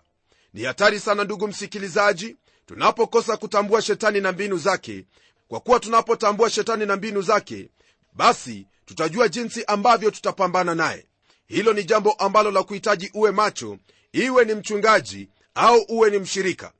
Ni 0.54 0.62
hatari 0.64 1.00
sana 1.00 1.24
ndugu 1.24 1.48
msikilizaji 1.48 2.36
tunapokosa 2.66 3.36
kutambua 3.36 3.82
shetani 3.82 4.20
na 4.20 4.32
mbinu 4.32 4.58
zake. 4.58 5.04
Kwa 5.48 5.60
kuwa 5.60 5.80
tunapotambua 5.80 6.50
shetani 6.50 6.86
na 6.86 6.96
mbinu 6.96 7.22
zake 7.22 7.70
basi 8.12 8.66
tutajua 8.86 9.28
jinsi 9.28 9.64
ambavyo 9.64 10.10
tutapambana 10.10 10.74
naye. 10.74 11.06
Hilo 11.46 11.72
ni 11.72 11.84
jambo 11.84 12.12
ambalo 12.12 12.50
la 12.50 12.62
kuhitaji 12.62 13.10
uwe 13.14 13.30
macho 13.30 13.78
iwe 14.12 14.44
ni 14.44 14.54
mchungaji 14.54 15.28
au 15.54 15.84
uwe 15.88 16.10
ni 16.10 16.18
mshirika 16.18 16.72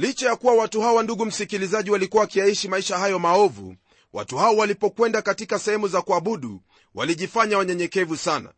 licha 0.00 0.28
ya 0.28 0.36
kuwa 0.36 0.54
watu 0.54 0.80
hawa 0.80 1.02
ndugu 1.02 1.26
msikilizaji 1.26 1.90
walikuwa 1.90 2.20
wakiaishi 2.20 2.68
maisha 2.68 2.98
hayo 2.98 3.18
maovu 3.18 3.76
watu 4.12 4.36
hao 4.36 4.56
walipokwenda 4.56 5.22
katika 5.22 5.58
sehemu 5.58 5.88
za 5.88 6.02
kuabudu 6.02 6.60
walijifanya 6.94 7.58
wanyenyekevu 7.58 8.16
sana. 8.16 8.52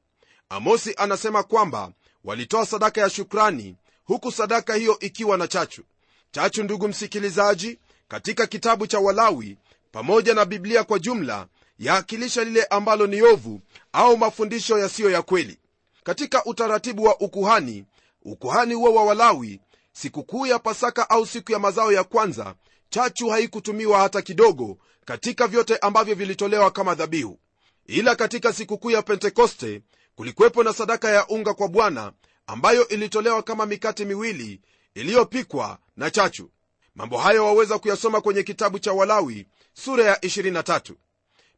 Amosi 0.48 0.94
anasema 0.96 1.42
kwamba 1.42 1.92
walitoa 2.24 2.66
sadaka 2.66 3.00
ya 3.00 3.10
shukrani 3.10 3.76
huku 4.04 4.32
sadaka 4.32 4.74
hiyo 4.74 4.98
ikiwa 4.98 5.38
na 5.38 5.48
chachu. 5.48 5.82
Chachu 6.30 6.62
ndugu 6.62 6.88
msikilizaji 6.88 7.78
katika 8.08 8.46
kitabu 8.46 8.86
cha 8.86 8.98
walawi 8.98 9.56
pamoja 9.92 10.34
na 10.34 10.44
biblia 10.44 10.84
kwa 10.84 10.98
jumla 10.98 11.46
yaakilisha 11.78 12.44
lile 12.44 12.64
ambalo 12.64 13.06
ni 13.06 13.22
ovu 13.22 13.60
au 13.92 14.16
mafundisho 14.16 14.78
yasiyo 14.78 15.10
ya 15.10 15.22
kweli. 15.22 15.58
Katika 16.04 16.44
utaratibu 16.44 17.04
wa 17.04 17.20
ukuhani 17.20 17.84
ukuhani 18.24 18.74
huo 18.74 18.94
wa 18.94 19.04
walawi 19.04 19.60
sikukuu 19.92 20.46
ya 20.46 20.58
pasaka 20.58 21.10
au 21.10 21.26
siku 21.26 21.52
ya 21.52 21.58
mazao 21.58 21.92
ya 21.92 22.04
kwanza 22.04 22.54
chachu 22.90 23.28
haikutumiwa 23.28 23.98
hata 23.98 24.22
kidogo 24.22 24.78
katika 25.04 25.46
vyote 25.46 25.76
ambavyo 25.76 26.14
vilitolewa 26.14 26.70
kama 26.70 26.94
dhabihu. 26.94 27.38
Ila 27.86 28.16
katika 28.16 28.52
sikukuu 28.52 28.90
ya 28.90 29.02
pentekoste 29.02 29.82
kulikuwepo 30.14 30.62
na 30.62 30.72
sadaka 30.72 31.08
ya 31.10 31.26
unga 31.26 31.54
kwa 31.54 31.68
bwana 31.68 32.12
ambayo 32.46 32.88
ilitolewa 32.88 33.42
kama 33.42 33.66
mikate 33.66 34.04
miwili 34.04 34.60
iliyopikwa 34.94 35.78
na 35.96 36.10
chachu. 36.10 36.50
Mambo 36.94 37.18
hayo 37.18 37.44
waweza 37.46 37.78
kuyasoma 37.78 38.20
kwenye 38.20 38.42
kitabu 38.42 38.78
cha 38.78 38.92
walawi 38.92 39.46
sura 39.74 40.04
ya 40.04 40.14
23 40.16 40.94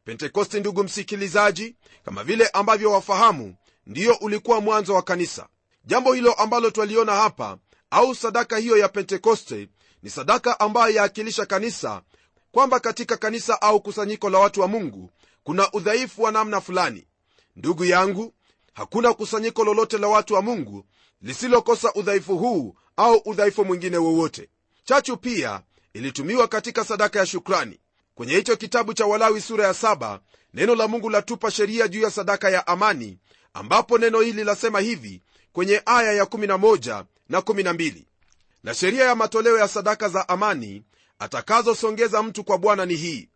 pentekosti 0.05 0.59
ndugu 0.59 0.83
msikilizaji 0.83 1.75
kama 2.05 2.23
vile 2.23 2.47
ambavyo 2.47 2.91
wafahamu 2.91 3.55
ndiyo 3.85 4.13
ulikuwa 4.21 4.61
mwanzo 4.61 4.93
wa 4.95 5.01
kanisa. 5.01 5.47
Jambo 5.85 6.13
hilo 6.13 6.33
ambalo 6.33 6.69
twaliona 6.71 7.15
hapa 7.15 7.57
au 7.89 8.15
sadaka 8.15 8.57
hiyo 8.57 8.77
ya 8.77 8.89
pentekoste 8.89 9.69
ni 10.03 10.09
sadaka 10.09 10.59
ambayo 10.59 10.95
yaakilisha 10.95 11.45
kanisa 11.45 12.01
kwamba 12.51 12.79
katika 12.79 13.17
kanisa 13.17 13.61
au 13.61 13.81
kusanyiko 13.81 14.29
la 14.29 14.39
watu 14.39 14.61
wa 14.61 14.67
mungu 14.67 15.11
kuna 15.43 15.71
udhaifu 15.71 16.21
wa 16.21 16.31
namna 16.31 16.61
fulani. 16.61 17.07
Ndugu 17.55 17.85
yangu 17.85 18.33
hakuna 18.73 19.13
kusanyiko 19.13 19.63
lolote 19.63 19.97
la 19.97 20.07
watu 20.07 20.33
wa 20.33 20.41
mungu 20.41 20.85
lisilokosa 21.21 21.93
udhaifu 21.93 22.37
huu 22.37 22.75
au 22.97 23.15
udhaifu 23.25 23.65
mwingine 23.65 23.97
wowote. 23.97 24.49
Chachu 24.83 25.17
pia 25.17 25.61
ilitumiwa 25.93 26.47
katika 26.47 26.85
sadaka 26.85 27.19
ya 27.19 27.25
shukrani. 27.25 27.79
Kwenye 28.15 28.35
hicho 28.35 28.55
kitabu 28.55 28.93
cha 28.93 29.05
walawi 29.05 29.41
sura 29.41 29.67
ya 29.67 29.73
saba, 29.73 30.19
neno 30.53 30.75
la 30.75 30.87
mungu 30.87 31.09
latupa 31.09 31.51
sheria 31.51 31.87
juu 31.87 32.01
ya 32.01 32.11
sadaka 32.11 32.49
ya 32.49 32.67
amani 32.67 33.17
ambapo 33.53 33.97
neno 33.97 34.19
hili 34.21 34.43
lasema 34.43 34.79
hivi 34.79 35.21
kwenye 35.53 35.81
aya 35.85 36.13
ya 36.13 36.23
11 36.23 37.03
na 37.29 37.39
12 37.39 38.03
na 38.63 38.73
sheria 38.73 39.05
ya 39.05 39.15
matoleo 39.15 39.57
ya 39.57 39.67
sadaka 39.67 40.09
za 40.09 40.29
amani 40.29 40.83
atakazosongeza 41.19 42.23
mtu 42.23 42.43
kwa 42.43 42.57
bwana 42.57 42.85
ni 42.85 42.95
hii 42.95 43.29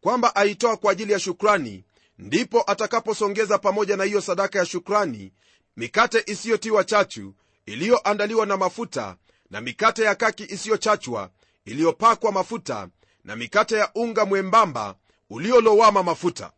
kwamba 0.00 0.36
aitoa 0.36 0.76
kwa 0.76 0.92
ajili 0.92 1.12
ya 1.12 1.18
shukrani 1.18 1.84
ndipo 2.18 2.64
atakaposongeza 2.66 3.58
pamoja 3.58 3.96
na 3.96 4.04
hiyo 4.04 4.20
sadaka 4.20 4.58
ya 4.58 4.66
shukrani 4.66 5.32
mikate 5.76 6.22
isiyotiwa 6.26 6.84
chachu 6.84 7.34
iliyoandaliwa 7.66 8.46
na 8.46 8.56
mafuta 8.56 9.16
na 9.50 9.60
mikate 9.60 10.02
ya 10.02 10.14
kaki 10.14 10.44
isiyochachwa 10.44 11.30
iliyopakwa 11.64 12.32
mafuta 12.32 12.88
na 13.24 13.36
mikate 13.36 13.76
ya 13.76 13.90
unga 13.94 14.24
mwembamba 14.24 14.94
uliolowama 15.30 16.02
mafuta. 16.02 16.52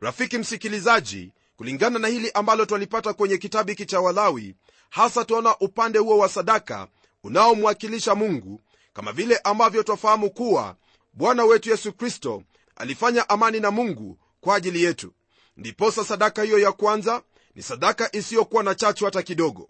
Rafiki 0.00 0.38
msikilizaji 0.38 1.32
kulingana 1.56 1.98
na 1.98 2.08
hili 2.08 2.30
ambalo 2.30 2.64
twalipata 2.66 3.12
kwenye 3.12 3.38
kitabu 3.38 3.70
hiki 3.70 3.86
cha 3.86 4.00
walawi 4.00 4.54
hasa 4.90 5.24
twaona 5.24 5.58
upande 5.58 5.98
huo 5.98 6.18
wa 6.18 6.28
sadaka 6.28 6.88
unaomwakilisha 7.24 8.14
mungu 8.14 8.60
kama 8.92 9.12
vile 9.12 9.36
ambavyo 9.36 9.82
twafahamu 9.82 10.30
kuwa 10.30 10.76
bwana 11.12 11.44
wetu 11.44 11.70
yesu 11.70 11.92
kristo 11.92 12.42
alifanya 12.76 13.28
amani 13.28 13.60
na 13.60 13.70
mungu 13.70 14.18
kwa 14.40 14.56
ajili 14.56 14.82
yetu. 14.84 15.12
Ndiposa 15.56 16.04
sadaka 16.04 16.42
hiyo 16.42 16.58
ya 16.58 16.72
kwanza 16.72 17.22
ni 17.54 17.62
sadaka 17.62 18.16
isiyokuwa 18.16 18.62
na 18.62 18.74
chachu 18.74 19.04
hata 19.04 19.22
kidogo. 19.22 19.68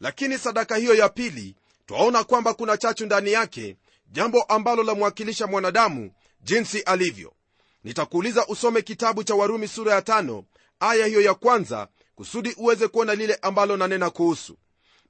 Lakini 0.00 0.38
sadaka 0.38 0.76
hiyo 0.76 0.94
ya 0.94 1.08
pili 1.08 1.56
twaona 1.86 2.24
kwamba 2.24 2.54
kuna 2.54 2.76
chachu 2.76 3.06
ndani 3.06 3.32
yake 3.32 3.76
jambo 4.12 4.42
ambalo 4.42 4.82
lamwakilisha 4.82 5.46
mwanadamu 5.46 6.10
jinsi 6.42 6.80
alivyo. 6.80 7.32
Nitakuuliza 7.84 8.46
usome 8.46 8.82
kitabu 8.82 9.24
cha 9.24 9.34
warumi 9.34 9.68
sura 9.68 9.94
ya 9.94 10.02
tano 10.02 10.44
aya 10.80 11.06
hiyo 11.06 11.20
ya 11.20 11.34
kwanza 11.34 11.88
kusudi 12.16 12.54
uweze 12.56 12.88
kuona 12.88 13.14
lile 13.14 13.34
ambalo 13.42 13.76
nanena 13.76 14.10
kuhusu. 14.10 14.56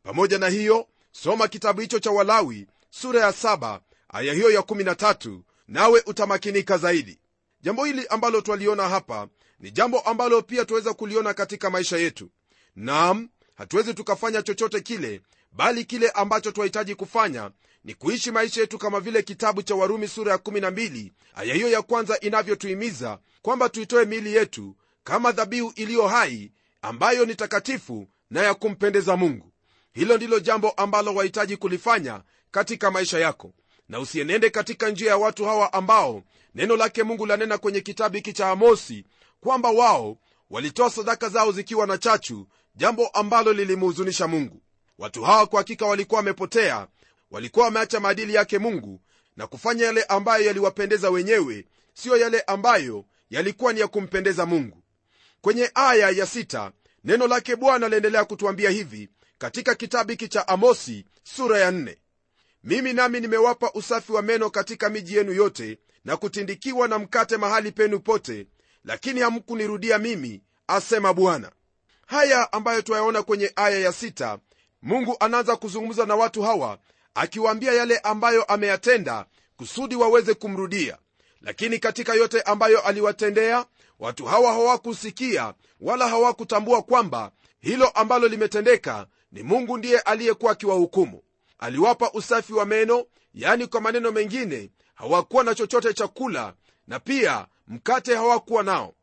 Pamoja 0.02 0.38
na 0.38 0.48
hiyo 0.48 0.86
soma 1.12 1.48
kitabu 1.48 1.80
hicho 1.80 1.98
cha 1.98 2.10
walawi 2.10 2.66
sura 2.90 3.20
ya 3.20 3.32
saba 3.32 3.80
aya 4.08 4.34
hiyo 4.34 4.50
ya 4.50 4.60
13 4.60 5.38
nawe 5.68 6.02
utamakinika 6.06 6.78
zaidi. 6.78 7.18
Jambo 7.60 7.84
hili 7.84 8.06
ambalo 8.06 8.40
twaliona 8.40 8.88
hapa 8.88 9.28
ni 9.60 9.70
jambo 9.70 10.00
ambalo 10.00 10.42
pia 10.42 10.64
tuaweza 10.64 10.94
kuliona 10.94 11.34
katika 11.34 11.70
maisha 11.70 11.96
yetu. 11.96 12.30
Nam 12.76 13.28
hatuwezi 13.54 13.94
tukafanya 13.94 14.42
chochote 14.42 14.80
kile 14.80 15.20
bali 15.52 15.84
kile 15.84 16.10
ambacho 16.10 16.50
twahitaji 16.52 16.94
kufanya 16.94 17.50
ni 17.84 17.94
kuishi 17.94 18.30
maisha 18.30 18.60
yetu 18.60 18.78
kama 18.78 19.00
vile 19.00 19.22
kitabu 19.22 19.62
cha 19.62 19.74
warumi 19.74 20.08
sura 20.08 20.32
ya 20.32 20.38
12 20.38 21.10
aya 21.34 21.54
hiyo 21.54 21.68
ya 21.70 21.82
kwanza 21.82 22.20
inavyotuhimiza 22.20 23.18
kwamba 23.42 23.68
tuitoe 23.68 24.04
miili 24.04 24.34
yetu 24.34 24.76
kama 25.04 25.32
dhabihu 25.32 25.72
iliyo 25.76 26.08
hai 26.08 26.52
ambayo 26.82 27.24
ni 27.24 27.34
takatifu 27.34 28.06
na 28.30 28.42
ya 28.42 28.54
kumpendeza 28.54 29.16
mungu. 29.16 29.52
Hilo 29.92 30.16
ndilo 30.16 30.40
jambo 30.40 30.70
ambalo 30.70 31.14
wahitaji 31.14 31.56
kulifanya 31.56 32.22
katika 32.50 32.90
maisha 32.90 33.18
yako. 33.18 33.52
Na 33.88 34.00
usienende 34.00 34.50
katika 34.50 34.88
njia 34.90 35.10
ya 35.10 35.16
watu 35.16 35.44
hawa 35.44 35.72
ambao 35.72 36.22
neno 36.54 36.76
lake 36.76 37.02
mungu 37.02 37.26
lanena 37.26 37.58
kwenye 37.58 37.80
kitabu 37.80 38.16
hiki 38.16 38.32
cha 38.32 38.50
amosi 38.50 39.04
kwamba 39.40 39.70
wao 39.70 40.18
walitoa 40.50 40.90
sadaka 40.90 41.28
zao 41.28 41.52
zikiwa 41.52 41.86
na 41.86 41.98
chachu 41.98 42.46
jambo 42.74 43.06
ambalo 43.06 43.52
lilimhuzunisha 43.52 44.26
mungu. 44.26 44.62
Watu 44.98 45.22
hawa 45.22 45.46
kwa 45.46 45.60
hakika 45.60 45.86
walikuwa 45.86 46.18
wamepotea 46.18 46.86
walikuwa 47.30 47.64
wameacha 47.64 48.00
maadili 48.00 48.34
yake 48.34 48.58
mungu 48.58 49.00
na 49.36 49.46
kufanya 49.46 49.84
yale 49.84 50.02
ambayo 50.02 50.44
yaliwapendeza 50.44 51.10
wenyewe 51.10 51.66
siyo 51.94 52.16
yale 52.16 52.40
ambayo 52.40 53.04
yalikuwa 53.30 53.72
ni 53.72 53.80
ya 53.80 53.88
kumpendeza 53.88 54.46
mungu 54.46 54.82
kwenye 55.46 55.70
aya 55.74 56.10
ya 56.10 56.26
sita, 56.26 56.72
neno 57.04 57.26
lake 57.26 57.56
bwana 57.56 57.88
laendelea 57.88 58.24
kutuambia 58.24 58.70
hivi 58.70 59.08
katika 59.38 59.74
kitabu 59.74 60.10
hiki 60.10 60.28
cha 60.28 60.48
amosi 60.48 61.04
sura 61.22 61.58
ya 61.58 61.70
nne. 61.70 61.96
mimi 62.64 62.92
nami 62.92 63.20
nimewapa 63.20 63.70
usafi 63.74 64.12
wa 64.12 64.22
meno 64.22 64.50
katika 64.50 64.88
miji 64.90 65.16
yenu 65.16 65.32
yote 65.32 65.78
na 66.04 66.16
kutindikiwa 66.16 66.88
na 66.88 66.98
mkate 66.98 67.36
mahali 67.36 67.72
penu 67.72 68.00
pote 68.00 68.46
lakini 68.84 69.20
hamkunirudia 69.20 69.98
mimi 69.98 70.42
asema 70.66 71.14
bwana 71.14 71.52
haya 72.06 72.52
ambayo 72.52 72.82
twayaona 72.82 73.22
kwenye 73.22 73.52
aya 73.56 73.78
ya 73.78 73.92
sita, 73.92 74.38
mungu 74.82 75.16
anaanza 75.20 75.56
kuzungumza 75.56 76.06
na 76.06 76.14
watu 76.16 76.42
hawa 76.42 76.78
akiwaambia 77.14 77.72
yale 77.72 77.98
ambayo 77.98 78.44
ameyatenda 78.44 79.26
kusudi 79.56 79.96
waweze 79.96 80.34
kumrudia 80.34 80.98
lakini 81.40 81.78
katika 81.78 82.14
yote 82.14 82.40
ambayo 82.42 82.80
aliwatendea 82.80 83.64
watu 83.98 84.24
hawa 84.26 84.52
hawakusikia 84.52 85.54
wala 85.80 86.08
hawakutambua 86.08 86.82
kwamba 86.82 87.30
hilo 87.60 87.88
ambalo 87.88 88.28
limetendeka 88.28 89.06
ni 89.32 89.42
mungu 89.42 89.78
ndiye 89.78 89.98
aliyekuwa 90.00 90.52
akiwahukumu. 90.52 91.22
Aliwapa 91.58 92.10
usafi 92.12 92.52
wa 92.52 92.64
meno 92.66 93.04
yani 93.34 93.66
kwa 93.66 93.80
maneno 93.80 94.12
mengine 94.12 94.70
hawakuwa 94.94 95.44
na 95.44 95.54
chochote 95.54 95.94
cha 95.94 96.08
kula 96.08 96.54
na 96.86 97.00
pia 97.00 97.46
mkate 97.68 98.14
hawakuwa 98.16 98.62
nao. 98.62 98.94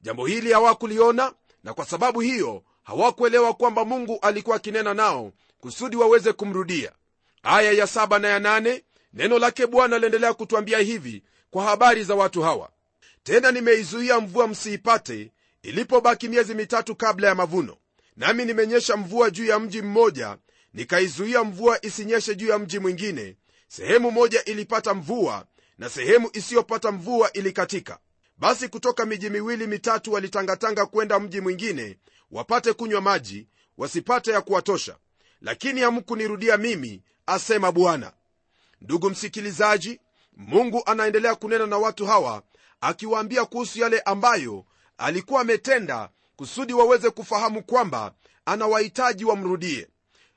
Jambo 0.00 0.26
hili 0.26 0.52
hawakuliona 0.52 1.32
na 1.64 1.74
kwa 1.74 1.84
sababu 1.84 2.20
hiyo 2.20 2.62
hawakuelewa 2.82 3.54
kwamba 3.54 3.84
mungu 3.84 4.18
alikuwa 4.22 4.56
akinena 4.56 4.94
nao 4.94 5.32
kusudi 5.60 5.96
waweze 5.96 6.32
kumrudia. 6.32 6.92
Aya 7.42 7.72
ya 7.72 7.86
saba 7.86 8.18
na 8.18 8.28
ya 8.28 8.38
nane 8.38 8.84
neno 9.12 9.38
lake 9.38 9.66
bwana 9.66 9.96
aliendelea 9.96 10.34
kutwambia 10.34 10.78
hivi 10.78 11.22
kwa 11.50 11.64
habari 11.64 12.04
za 12.04 12.14
watu 12.14 12.42
hawa 12.42 12.70
tena 13.22 13.52
nimeizuia 13.52 14.20
mvua 14.20 14.48
msiipate 14.48 15.32
ilipobaki 15.62 16.28
miezi 16.28 16.54
mitatu 16.54 16.96
kabla 16.96 17.28
ya 17.28 17.34
mavuno. 17.34 17.76
Nami 18.16 18.44
nimenyesha 18.44 18.96
mvua 18.96 19.30
juu 19.30 19.44
ya 19.44 19.58
mji 19.58 19.82
mmoja 19.82 20.38
nikaizuia 20.74 21.44
mvua 21.44 21.84
isinyeshe 21.84 22.34
juu 22.34 22.48
ya 22.48 22.58
mji 22.58 22.78
mwingine. 22.78 23.36
Sehemu 23.68 24.10
moja 24.10 24.44
ilipata 24.44 24.94
mvua 24.94 25.46
na 25.78 25.88
sehemu 25.88 26.30
isiyopata 26.32 26.92
mvua 26.92 27.32
ilikatika. 27.32 27.98
Basi 28.38 28.68
kutoka 28.68 29.06
miji 29.06 29.30
miwili 29.30 29.66
mitatu 29.66 30.12
walitangatanga 30.12 30.86
kwenda 30.86 31.20
mji 31.20 31.40
mwingine 31.40 31.98
wapate 32.30 32.72
kunywa 32.72 33.00
maji 33.00 33.46
wasipate 33.78 34.30
ya 34.30 34.40
kuwatosha. 34.40 34.96
Lakini 35.40 35.80
hamkunirudia 35.80 36.56
mimi 36.56 37.02
asema 37.26 37.72
bwana. 37.72 38.12
Ndugu 38.80 39.10
msikilizaji 39.10 40.00
mungu 40.36 40.82
anaendelea 40.86 41.34
kunena 41.34 41.66
na 41.66 41.78
watu 41.78 42.06
hawa 42.06 42.42
akiwaambia 42.80 43.44
kuhusu 43.44 43.80
yale 43.80 44.00
ambayo 44.00 44.64
alikuwa 44.98 45.40
ametenda 45.40 46.08
kusudi 46.36 46.72
waweze 46.72 47.10
kufahamu 47.10 47.62
kwamba 47.62 48.12
anawahitaji 48.44 49.24
wamrudie. 49.24 49.88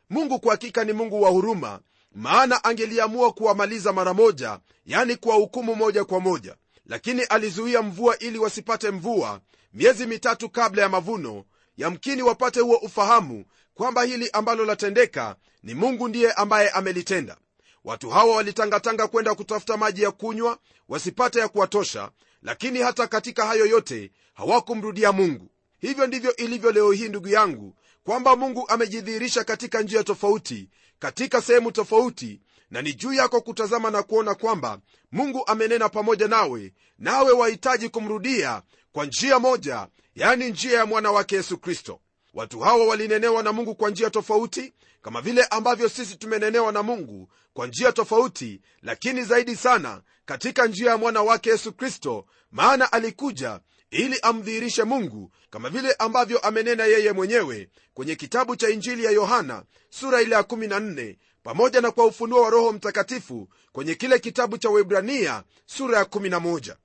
Mungu 0.09 0.39
kwa 0.39 0.51
hakika 0.51 0.83
ni 0.83 0.93
mungu 0.93 1.21
wa 1.21 1.29
huruma 1.29 1.79
maana 2.15 2.63
angeliamua 2.63 3.33
kuwamaliza 3.33 3.93
mara 3.93 4.13
moja 4.13 4.59
yani 4.85 5.15
kuwahukumu 5.15 5.75
moja 5.75 6.05
kwa 6.05 6.19
moja. 6.19 6.55
Lakini 6.85 7.21
alizuia 7.23 7.81
mvua 7.81 8.19
ili 8.19 8.37
wasipate 8.39 8.91
mvua 8.91 9.41
miezi 9.73 10.05
mitatu 10.05 10.49
kabla 10.49 10.81
ya 10.81 10.89
mavuno. 10.89 11.43
Yamkini 11.77 12.21
wapate 12.21 12.59
huo 12.59 12.75
ufahamu 12.77 13.45
kwamba 13.73 14.03
hili 14.03 14.29
ambalo 14.33 14.65
latendeka 14.65 15.35
ni 15.63 15.73
mungu 15.73 16.07
ndiye 16.07 16.31
ambaye 16.31 16.69
amelitenda. 16.69 17.37
Watu 17.83 18.09
hawa 18.09 18.35
walitangatanga 18.35 19.07
kwenda 19.07 19.35
kutafuta 19.35 19.77
maji 19.77 20.01
ya 20.03 20.11
kunywa 20.11 20.57
wasipate 20.89 21.39
ya 21.39 21.47
kuwatosha 21.47 22.11
lakini 22.43 22.79
hata 22.79 23.07
katika 23.07 23.45
hayo 23.45 23.65
yote 23.65 24.11
hawakumrudia 24.33 25.11
mungu. 25.11 25.49
Hivyo 25.79 26.07
ndivyo 26.07 26.35
ilivyo 26.35 26.71
leo 26.71 26.91
hii 26.91 27.09
ndugu 27.09 27.27
yangu 27.27 27.75
kwamba 28.03 28.35
mungu 28.35 28.69
amejidhihirisha 28.69 29.43
katika 29.43 29.81
njia 29.81 30.03
tofauti 30.03 30.69
katika 30.99 31.41
sehemu 31.41 31.71
tofauti 31.71 32.41
na 32.71 32.81
ni 32.81 32.93
juu 32.93 33.13
yako 33.13 33.41
kutazama 33.41 33.91
na 33.91 34.03
kuona 34.03 34.35
kwamba 34.35 34.79
mungu 35.11 35.43
amenena 35.47 35.89
pamoja 35.89 36.27
nawe 36.27 36.73
nawe 36.99 37.31
wahitaji 37.31 37.89
kumrudia 37.89 38.61
kwa 38.91 39.05
njia 39.05 39.39
moja 39.39 39.87
yani 40.15 40.49
njia 40.49 40.77
ya 40.77 40.85
mwana 40.85 41.11
wake 41.11 41.35
yesu 41.35 41.57
kristo 41.57 41.99
watu 42.33 42.59
hawa 42.59 42.85
walinenewa 42.85 43.43
na 43.43 43.53
mungu 43.53 43.75
kwa 43.75 43.89
njia 43.89 44.09
tofauti 44.09 44.73
kama 45.01 45.21
vile 45.21 45.43
ambavyo 45.43 45.89
sisi 45.89 46.15
tumenenewa 46.15 46.71
na 46.71 46.83
mungu 46.83 47.29
kwa 47.53 47.67
njia 47.67 47.91
tofauti 47.91 48.61
lakini 48.81 49.23
zaidi 49.23 49.55
sana 49.55 50.01
katika 50.25 50.65
njia 50.67 50.91
ya 50.91 50.97
mwana 50.97 51.21
wake 51.21 51.49
yesu 51.49 51.73
kristo 51.73 52.25
maana 52.51 52.91
alikuja 52.91 53.59
ili 53.91 54.19
amdhihirishe 54.21 54.83
mungu 54.83 55.31
kama 55.49 55.69
vile 55.69 55.93
ambavyo 55.93 56.39
amenena 56.39 56.85
yeye 56.85 57.11
mwenyewe 57.11 57.69
kwenye 57.93 58.15
kitabu 58.15 58.55
cha 58.55 58.69
injili 58.69 59.03
ya 59.03 59.11
yohana 59.11 59.63
sura 59.89 60.21
ile 60.21 60.35
ya 60.35 60.41
14 60.41 61.15
pamoja 61.43 61.81
na 61.81 61.91
kwa 61.91 62.05
ufunuo 62.05 62.41
wa 62.41 62.49
roho 62.49 62.73
mtakatifu 62.73 63.49
kwenye 63.71 63.95
kile 63.95 64.19
kitabu 64.19 64.57
cha 64.57 64.69
webrania 64.69 65.43
sura 65.65 65.97
ya 65.97 66.03
11 66.03 66.75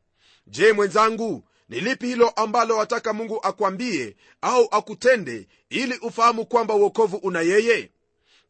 je 0.47 0.73
mwenzangu 0.73 1.45
ni 1.69 1.81
lipi 1.81 2.07
hilo 2.07 2.29
ambalo 2.29 2.77
wataka 2.77 3.13
mungu 3.13 3.41
akwambie 3.43 4.17
au 4.41 4.69
akutende 4.71 5.49
ili 5.71 5.99
ufahamu 5.99 6.47
kwamba 6.47 6.75
uokovu 6.75 7.17
una 7.17 7.41
yeye? 7.41 7.91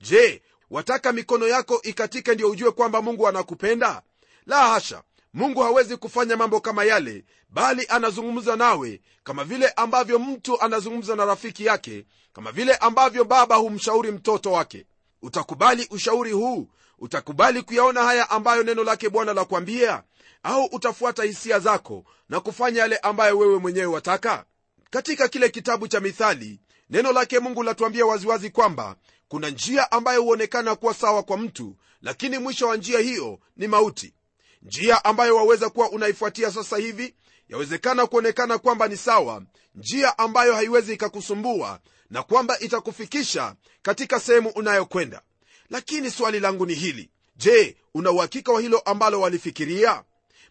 Je 0.00 0.42
wataka 0.70 1.12
mikono 1.12 1.48
yako 1.48 1.80
ikatike 1.82 2.34
ndiyo 2.34 2.50
ujue 2.50 2.70
kwamba 2.70 3.02
mungu 3.02 3.28
anakupenda? 3.28 4.02
La 4.46 4.68
hasha! 4.68 5.02
Mungu 5.34 5.60
hawezi 5.60 5.96
kufanya 5.96 6.36
mambo 6.36 6.60
kama 6.60 6.84
yale 6.84 7.24
bali 7.48 7.86
anazungumza 7.88 8.56
nawe 8.56 9.00
kama 9.24 9.44
vile 9.44 9.68
ambavyo 9.68 10.18
mtu 10.18 10.60
anazungumza 10.60 11.16
na 11.16 11.24
rafiki 11.24 11.64
yake 11.64 12.06
kama 12.32 12.52
vile 12.52 12.74
ambavyo 12.74 13.24
baba 13.24 13.56
humshauri 13.56 14.10
mtoto 14.12 14.52
wake. 14.52 14.86
Utakubali 15.22 15.86
ushauri 15.90 16.32
huu? 16.32 16.68
Utakubali 16.98 17.62
kuyaona 17.62 18.02
haya 18.02 18.30
ambayo 18.30 18.62
neno 18.62 18.84
lake 18.84 19.08
bwana 19.08 19.32
la 19.34 19.44
kwambia 19.44 20.02
au 20.42 20.64
utafuata 20.64 21.22
hisia 21.22 21.58
zako 21.58 22.04
na 22.28 22.40
kufanya 22.40 22.80
yale 22.80 22.96
ambayo 22.96 23.38
wewe 23.38 23.58
mwenyewe 23.58 23.86
wataka? 23.86 24.44
Katika 24.90 25.28
kile 25.28 25.48
kitabu 25.48 25.88
cha 25.88 26.00
mithali 26.00 26.60
neno 26.90 27.12
lake 27.12 27.38
mungu 27.38 27.62
latuambia 27.62 28.06
waziwazi 28.06 28.50
kwamba 28.50 28.96
kuna 29.28 29.50
njia 29.50 29.92
ambayo 29.92 30.22
huonekana 30.22 30.76
kuwa 30.76 30.94
sawa 30.94 31.22
kwa 31.22 31.36
mtu 31.38 31.76
lakini 32.02 32.38
mwisho 32.38 32.68
wa 32.68 32.76
njia 32.76 32.98
hiyo 32.98 33.38
ni 33.56 33.66
mauti. 33.68 34.14
Njia 34.62 35.04
ambayo 35.04 35.36
waweza 35.36 35.70
kuwa 35.70 35.90
unaifuatia 35.90 36.50
sasa 36.50 36.76
hivi 36.76 37.14
yawezekana 37.48 38.06
kuonekana 38.06 38.58
kwamba 38.58 38.88
ni 38.88 38.96
sawa 38.96 39.42
njia 39.74 40.18
ambayo 40.18 40.54
haiwezi 40.54 40.92
ikakusumbua 40.94 41.80
na 42.10 42.22
kwamba 42.22 42.58
itakufikisha 42.58 43.54
katika 43.82 44.20
sehemu 44.20 44.48
unayokwenda. 44.48 45.22
Lakini 45.70 46.10
swali 46.10 46.40
langu 46.40 46.66
ni 46.66 46.74
hili. 46.74 47.10
Je 47.36 47.76
una 47.94 48.10
uhakika 48.10 48.52
wa 48.52 48.60
hilo 48.60 48.78
ambalo 48.78 49.20
walifikiria 49.20 50.02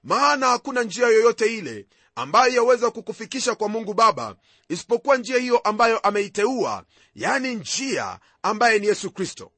maana 0.04 0.48
hakuna 0.48 0.84
njia 0.84 1.08
yoyote 1.08 1.58
ile 1.58 1.88
ambayo 2.16 2.54
yaweza 2.54 2.92
kukufikisha 2.92 3.56
kwa 3.56 3.70
mungu 3.70 3.94
baba 3.94 4.36
isipokuwa 4.70 5.18
njia 5.18 5.38
hiyo 5.38 5.58
ambayo 5.58 6.00
ameiteua 6.00 6.84
yani 7.16 7.56
njia 7.56 8.20
ambaye 8.44 8.80
ni 8.80 8.88
yesu 8.88 9.12
kristo. 9.12 9.52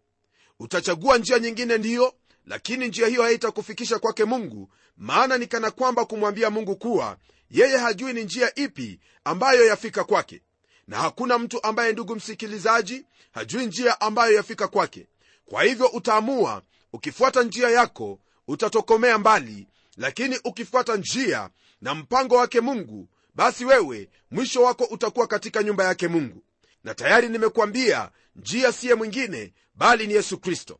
Utachagua 0.59 1.17
njia 1.17 1.39
nyingine 1.39 1.77
ndiyo 1.77 2.13
lakini 2.45 2.87
njia 2.87 3.07
hiyo 3.07 3.23
haitakufikisha 3.23 3.99
kwake 3.99 4.25
mungu 4.25 4.69
maana 4.97 5.37
ni 5.37 5.47
kana 5.47 5.71
kwamba 5.71 6.05
kumwambia 6.05 6.49
mungu 6.49 6.75
kuwa 6.75 7.17
yeye 7.49 7.77
hajui 7.77 8.13
ni 8.13 8.23
njia 8.23 8.55
ipi 8.55 8.99
ambayo 9.23 9.65
yafika 9.67 10.03
kwake. 10.03 10.41
Na 10.87 10.97
hakuna 10.97 11.37
mtu 11.37 11.63
ambaye 11.63 11.93
ndugu 11.93 12.15
msikilizaji 12.15 13.05
hajui 13.31 13.65
njia 13.65 14.01
ambayo 14.01 14.33
yafika 14.35 14.67
kwake. 14.67 15.07
Kwa 15.45 15.63
hivyo 15.63 15.87
utaamua 15.87 16.61
ukifuata 16.93 17.43
njia 17.43 17.69
yako 17.69 18.19
utatokomea 18.47 19.17
mbali 19.17 19.67
lakini 19.99 20.39
ukifuata 20.43 20.95
njia 20.95 21.49
na 21.81 21.95
mpango 21.95 22.35
wake 22.35 22.61
mungu 22.61 23.09
basi 23.35 23.65
wewe 23.65 24.09
mwisho 24.31 24.63
wako 24.63 24.83
utakuwa 24.83 25.27
katika 25.27 25.63
nyumba 25.63 25.83
yake 25.83 26.07
mungu. 26.07 26.43
Na 26.83 26.93
tayari 26.95 27.29
nimekuambia 27.29 28.11
njia 28.35 28.71
siye 28.71 28.95
mwingine 28.95 29.53
bali 29.75 30.07
ni 30.07 30.13
yesu 30.13 30.37
kristo. 30.37 30.79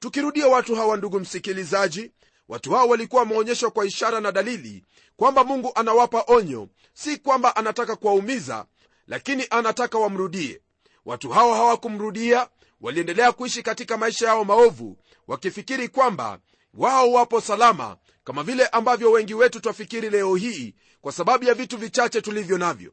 Tukirudia 0.00 0.48
watu 0.48 0.74
hawa 0.74 0.96
ndugu 0.96 1.20
msikilizaji 1.20 2.10
watu 2.48 2.70
hawa 2.70 2.84
walikuwa 2.84 3.22
wameonyeshwa 3.22 3.70
kwa 3.70 3.86
ishara 3.86 4.20
na 4.20 4.32
dalili 4.32 4.84
kwamba 5.16 5.44
mungu 5.44 5.72
anawapa 5.74 6.24
onyo 6.26 6.68
si 6.94 7.16
kwamba 7.16 7.56
anataka 7.56 7.96
kuwaumiza 7.96 8.66
lakini 9.06 9.46
anataka 9.50 9.98
wamrudie. 9.98 10.60
Watu 11.04 11.30
hawa 11.30 11.56
hawakumrudia 11.56 12.48
waliendelea 12.80 13.32
kuishi 13.32 13.62
katika 13.62 13.96
maisha 13.96 14.26
yao 14.26 14.44
maovu 14.44 14.98
wakifikiri 15.26 15.88
kwamba 15.88 16.38
wao 16.74 17.12
wapo 17.12 17.40
salama 17.40 17.96
kama 18.28 18.42
vile 18.42 18.66
ambavyo 18.66 19.10
wengi 19.10 19.34
wetu 19.34 19.60
twafikiri 19.60 20.10
leo 20.10 20.34
hii 20.36 20.74
kwa 21.00 21.12
sababu 21.12 21.44
ya 21.44 21.54
vitu 21.54 21.76
vichache 21.78 22.20
tulivyo 22.20 22.58
navyo. 22.58 22.92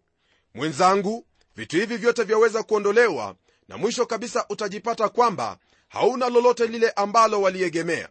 Mwenzangu 0.53 1.25
vitu 1.55 1.75
hivi 1.77 1.97
vyote 1.97 2.23
vyaweza 2.23 2.63
kuondolewa 2.63 3.35
na 3.67 3.77
mwisho 3.77 4.05
kabisa 4.05 4.45
utajipata 4.49 5.09
kwamba 5.09 5.57
hauna 5.87 6.29
lolote 6.29 6.67
lile 6.67 6.89
ambalo 6.89 7.41
waliegemea. 7.41 8.09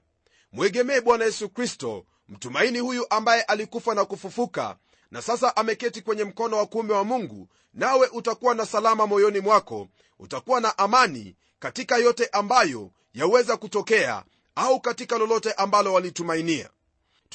Mwegemee 0.53 1.01
bwana 1.01 1.25
yesu 1.25 1.49
kristo 1.49 2.05
mtumaini 2.29 2.79
huyu 2.79 3.07
ambaye 3.11 3.43
alikufa 3.43 3.95
na 3.95 4.05
kufufuka 4.05 4.77
na 5.11 5.23
sasa 5.23 5.57
ameketi 5.57 6.03
kwenye 6.03 6.25
mkono 6.25 6.57
wa 6.57 6.67
kuume 6.67 6.93
wa 6.95 7.05
mungu 7.05 7.49
nawe 7.75 8.09
utakuwa 8.09 8.55
na 8.55 8.67
salama 8.67 9.07
moyoni 9.07 9.41
mwako 9.41 9.89
utakuwa 10.19 10.61
na 10.61 10.79
amani 10.79 11.37
katika 11.59 11.97
yote 11.97 12.29
ambayo 12.33 12.91
yaweza 13.15 13.57
kutokea 13.57 14.25
au 14.55 14.81
katika 14.81 15.19
lolote 15.19 15.53
ambalo 15.53 15.93
walitumainia 15.93 16.71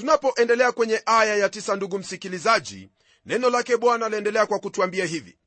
tunapoendelea 0.04 0.72
kwenye 0.72 1.02
aya 1.06 1.36
ya 1.36 1.50
tisa 1.50 1.76
ndugu 1.76 2.00
msikilizaji 2.00 2.90
neno 3.26 3.50
lake 3.50 3.78
bwana 3.78 4.10
laendelea 4.10 4.46
kwa 4.46 4.60
kutuambia 4.60 5.06
hivi 5.06 5.38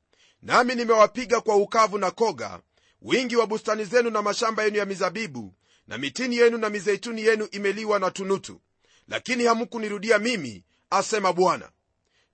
nami 0.42 0.74
nimewapiga 0.74 1.40
kwa 1.40 1.56
ukavu 1.56 1.98
na 1.98 2.10
koga 2.10 2.60
wingi 3.02 3.36
wa 3.36 3.46
bustani 3.46 3.84
zenu 3.84 4.10
na 4.10 4.22
mashamba 4.22 4.64
yenu 4.64 4.76
ya 4.76 4.84
mizabibu 4.84 5.54
na 5.86 5.98
mitini 5.98 6.36
yenu 6.36 6.58
na 6.58 6.70
mizeituni 6.70 7.22
yenu 7.24 7.48
imeliwa 7.50 7.98
na 7.98 8.10
tunutu 8.10 8.60
lakini 9.08 9.44
hamkunirudia 9.44 10.18
mimi 10.18 10.64
asema 10.90 11.32
bwana. 11.32 11.70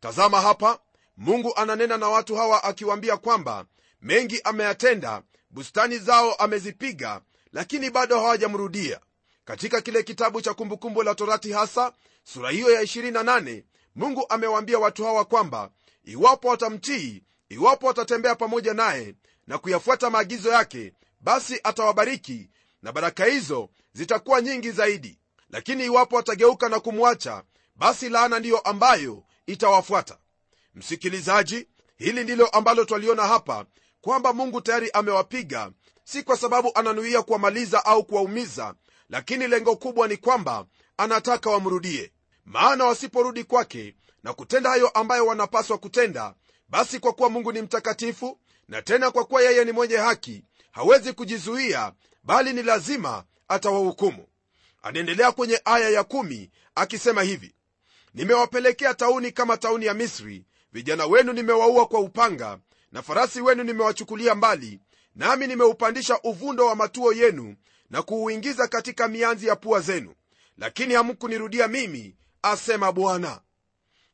Tazama 0.00 0.40
hapa 0.40 0.78
mungu 1.16 1.56
ananena 1.56 1.96
na 1.96 2.08
watu 2.08 2.36
hawa 2.36 2.64
akiwaambia 2.64 3.16
kwamba 3.16 3.66
mengi 4.02 4.40
ameyatenda 4.44 5.22
bustani 5.50 5.98
zao 5.98 6.34
amezipiga 6.34 7.20
lakini 7.52 7.90
bado 7.90 8.16
hawajamrudia 8.20 9.00
katika 9.48 9.80
kile 9.80 10.02
kitabu 10.02 10.40
cha 10.40 10.54
kumbukumbu 10.54 11.02
la 11.02 11.14
torati 11.14 11.52
hasa 11.52 11.92
sura 12.24 12.50
hiyo 12.50 12.70
ya 12.70 12.82
28 12.82 13.62
mungu 13.94 14.26
amewaambia 14.28 14.78
watu 14.78 15.04
hawa 15.04 15.24
kwamba 15.24 15.70
iwapo 16.04 16.48
watamtii 16.48 17.22
iwapo 17.48 17.86
watatembea 17.86 18.34
pamoja 18.34 18.74
naye 18.74 19.14
na 19.46 19.58
kuyafuata 19.58 20.10
maagizo 20.10 20.48
yake 20.50 20.92
basi 21.20 21.60
atawabariki 21.64 22.50
na 22.82 22.92
baraka 22.92 23.24
hizo 23.24 23.68
zitakuwa 23.92 24.40
nyingi 24.40 24.70
zaidi. 24.70 25.18
Lakini 25.50 25.84
iwapo 25.84 26.16
watageuka 26.16 26.68
na 26.68 26.80
kumwacha 26.80 27.42
basi 27.76 28.08
laana 28.08 28.38
ndiyo 28.38 28.58
ambayo 28.58 29.24
itawafuata. 29.46 30.18
Msikilizaji 30.74 31.66
hili 31.96 32.24
ndilo 32.24 32.46
ambalo 32.46 32.84
twaliona 32.84 33.26
hapa 33.26 33.66
kwamba 34.00 34.32
mungu 34.32 34.60
tayari 34.60 34.90
amewapiga 34.90 35.70
si 36.04 36.22
kwa 36.22 36.36
sababu 36.36 36.70
ananuia 36.74 37.22
kuwamaliza 37.22 37.84
au 37.84 38.04
kuwaumiza 38.04 38.74
lakini 39.10 39.48
lengo 39.48 39.76
kubwa 39.76 40.08
ni 40.08 40.16
kwamba 40.16 40.66
anataka 40.96 41.50
wamrudie. 41.50 42.12
Maana 42.44 42.84
wasiporudi 42.84 43.44
kwake 43.44 43.94
na 44.22 44.32
kutenda 44.32 44.70
hayo 44.70 44.88
ambayo 44.88 45.26
wanapaswa 45.26 45.78
kutenda 45.78 46.34
basi 46.68 47.00
kwa 47.00 47.12
kuwa 47.12 47.30
mungu 47.30 47.52
ni 47.52 47.62
mtakatifu 47.62 48.40
na 48.68 48.82
tena 48.82 49.10
kwa 49.10 49.24
kuwa 49.24 49.42
yeye 49.42 49.64
ni 49.64 49.72
mwenye 49.72 49.96
haki 49.96 50.44
hawezi 50.70 51.12
kujizuia 51.12 51.92
bali 52.22 52.52
ni 52.52 52.62
lazima 52.62 53.24
atawahukumu. 53.48 54.26
Anaendelea 54.82 55.32
kwenye 55.32 55.60
aya 55.64 55.88
ya 55.90 56.04
kumi 56.04 56.50
akisema 56.74 57.22
hivi 57.22 57.54
nimewapelekea 58.14 58.94
tauni 58.94 59.32
kama 59.32 59.56
tauni 59.56 59.86
ya 59.86 59.94
misri 59.94 60.44
vijana 60.72 61.06
wenu 61.06 61.32
nimewaua 61.32 61.86
kwa 61.86 62.00
upanga 62.00 62.58
na 62.92 63.02
farasi 63.02 63.40
wenu 63.40 63.64
nimewachukulia 63.64 64.34
mbali 64.34 64.80
nami 65.14 65.46
nimeupandisha 65.46 66.20
uvundo 66.22 66.66
wa 66.66 66.74
matuo 66.74 67.12
yenu 67.12 67.56
na 67.90 68.02
kuuingiza 68.02 68.68
katika 68.68 69.08
mianzi 69.08 69.46
ya 69.46 69.56
pua 69.56 69.80
zenu. 69.80 70.14
Lakini 70.58 70.94
hamkunirudia 70.94 71.68
mimi 71.68 72.16
asema 72.42 72.92
bwana. 72.92 73.40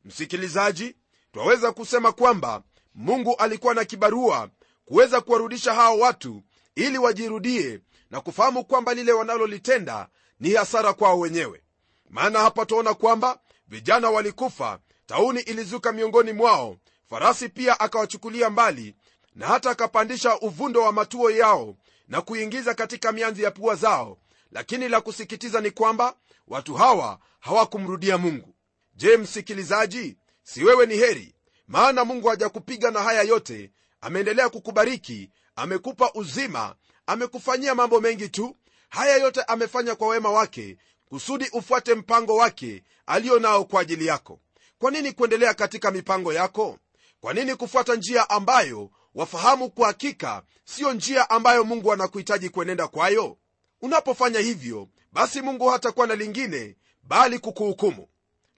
Msikilizaji 0.05 0.97
twaweza 1.33 1.73
kusema 1.73 2.13
kwamba 2.13 2.63
mungu 2.95 3.37
alikuwa 3.37 3.75
na 3.75 3.85
kibarua 3.85 4.51
kuweza 4.85 5.21
kuwarudisha 5.21 5.75
hao 5.75 5.99
watu 5.99 6.43
ili 6.75 6.99
wajirudie 6.99 7.81
na 8.11 8.21
kufahamu 8.21 8.65
kwamba 8.65 8.95
lile 8.95 9.13
wanalolitenda 9.13 10.09
ni 10.41 10.51
hasara 10.55 10.93
kwao 10.93 11.19
wenyewe. 11.21 11.63
Maana 12.11 12.39
hapa 12.39 12.67
twaona 12.67 12.95
kwamba 12.95 13.41
vijana 13.69 14.11
walikufa 14.11 14.79
tauni 15.07 15.41
ilizuka 15.41 15.93
miongoni 15.93 16.33
mwao 16.33 16.77
farasi 17.11 17.49
pia 17.49 17.81
akawachukulia 17.81 18.51
mbali 18.51 18.95
na 19.35 19.47
hata 19.47 19.71
akapandisha 19.71 20.39
uvundo 20.41 20.83
wa 20.83 20.93
matuo 20.93 21.31
yao 21.31 21.77
na 22.09 22.21
kuingiza 22.21 22.75
katika 22.75 23.13
mianzi 23.13 23.43
ya 23.43 23.51
pua 23.51 23.75
zao. 23.75 24.19
Lakini 24.53 24.89
la 24.89 25.01
kusikitiza 25.01 25.61
ni 25.61 25.71
kwamba 25.71 26.17
watu 26.49 26.75
hawa 26.75 27.19
hawakumrudia 27.41 28.19
mungu. 28.19 28.55
Je 28.95 29.17
msikilizaji 29.17 30.17
si 30.43 30.65
wewe 30.65 30.87
ni 30.87 30.97
heri? 30.97 31.35
Maana 31.67 32.05
mungu 32.05 32.29
hajakupiga 32.29 32.91
na 32.91 33.03
haya 33.03 33.23
yote 33.23 33.71
ameendelea 34.01 34.49
kukubariki 34.49 35.31
amekupa 35.57 36.13
uzima 36.15 36.75
amekufanyia 37.07 37.75
mambo 37.75 38.01
mengi 38.01 38.29
tu. 38.29 38.57
Haya 38.89 39.17
yote 39.17 39.43
amefanya 39.43 39.95
kwa 39.95 40.09
wema 40.09 40.31
wake 40.31 40.77
kusudi 41.07 41.49
ufuate 41.53 41.95
mpango 41.95 42.37
wake 42.37 42.83
aliyo 43.07 43.39
nao 43.39 43.65
kwa 43.65 43.81
ajili 43.81 44.07
yako. 44.07 44.41
Kwa 44.79 44.91
nini 44.91 45.13
kuendelea 45.13 45.55
katika 45.55 45.91
mipango 45.91 46.33
yako? 46.33 46.79
Kwa 47.21 47.35
nini 47.35 47.55
kufuata 47.57 47.95
njia 47.95 48.31
ambayo 48.31 48.91
wafahamu 49.15 49.71
kwa 49.71 49.87
hakika 49.87 50.43
siyo 50.65 50.93
njia 50.93 51.31
ambayo 51.31 51.65
mungu 51.65 51.93
anakuhitaji 51.93 52.49
kuenenda 52.49 52.89
kwayo? 52.89 53.37
Unapofanya 53.83 54.41
hivyo 54.41 54.89
basi 55.13 55.43
mungu 55.43 55.69
hatakuwa 55.69 56.07
na 56.07 56.15
lingine 56.15 56.77
bali 57.03 57.39
kukuhukumu. 57.39 58.09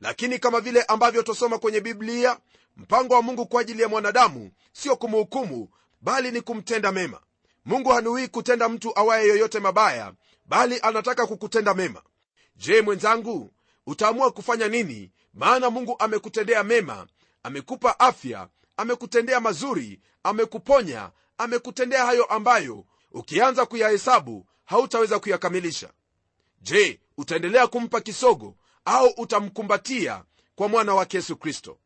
Lakini 0.01 0.39
kama 0.39 0.61
vile 0.61 0.83
ambavyo 0.83 1.23
twasoma 1.23 1.59
kwenye 1.59 1.81
biblia 1.81 2.39
mpango 2.77 3.15
wa 3.15 3.23
mungu 3.23 3.47
kwa 3.47 3.61
ajili 3.61 3.83
ya 3.83 3.89
mwanadamu 3.89 4.51
sio 4.73 4.97
kumhukumu 4.97 5.69
bali 6.01 6.31
ni 6.31 6.41
kumtenda 6.41 6.93
mema. 6.93 7.21
Mungu 7.65 7.89
hanuii 7.91 8.29
kutenda 8.29 8.69
mtu 8.69 8.99
awaye 8.99 9.29
yoyote 9.29 9.61
mabaya 9.61 10.13
bali 10.47 10.79
anataka 10.83 11.27
kukutenda 11.27 11.75
mema. 11.75 12.03
Je 12.57 12.83
mwenzangu 12.83 13.51
utaamua 13.87 14.31
kufanya 14.31 14.69
nini? 14.69 15.11
Maana 15.35 15.71
mungu 15.71 15.97
amekutendea 15.99 16.63
mema 16.65 17.07
amekupa 17.43 18.01
afya 18.01 18.49
amekutendea 18.77 19.41
mazuri 19.41 20.01
amekuponya 20.23 21.11
amekutendea 21.39 22.07
hayo 22.07 22.25
ambayo 22.25 22.85
ukianza 23.13 23.67
kuyahesabu 23.67 24.47
hautaweza 24.65 25.19
kuyakamilisha. 25.19 25.91
Je 26.61 27.01
utaendelea 27.17 27.67
kumpa 27.67 28.01
kisogo 28.01 28.57
au 28.85 29.07
utamkumbatia 29.17 30.25
kwa 30.55 30.69
mwana 30.69 30.95
wake 30.95 31.17
yesu 31.17 31.37
kristo? 31.37 31.79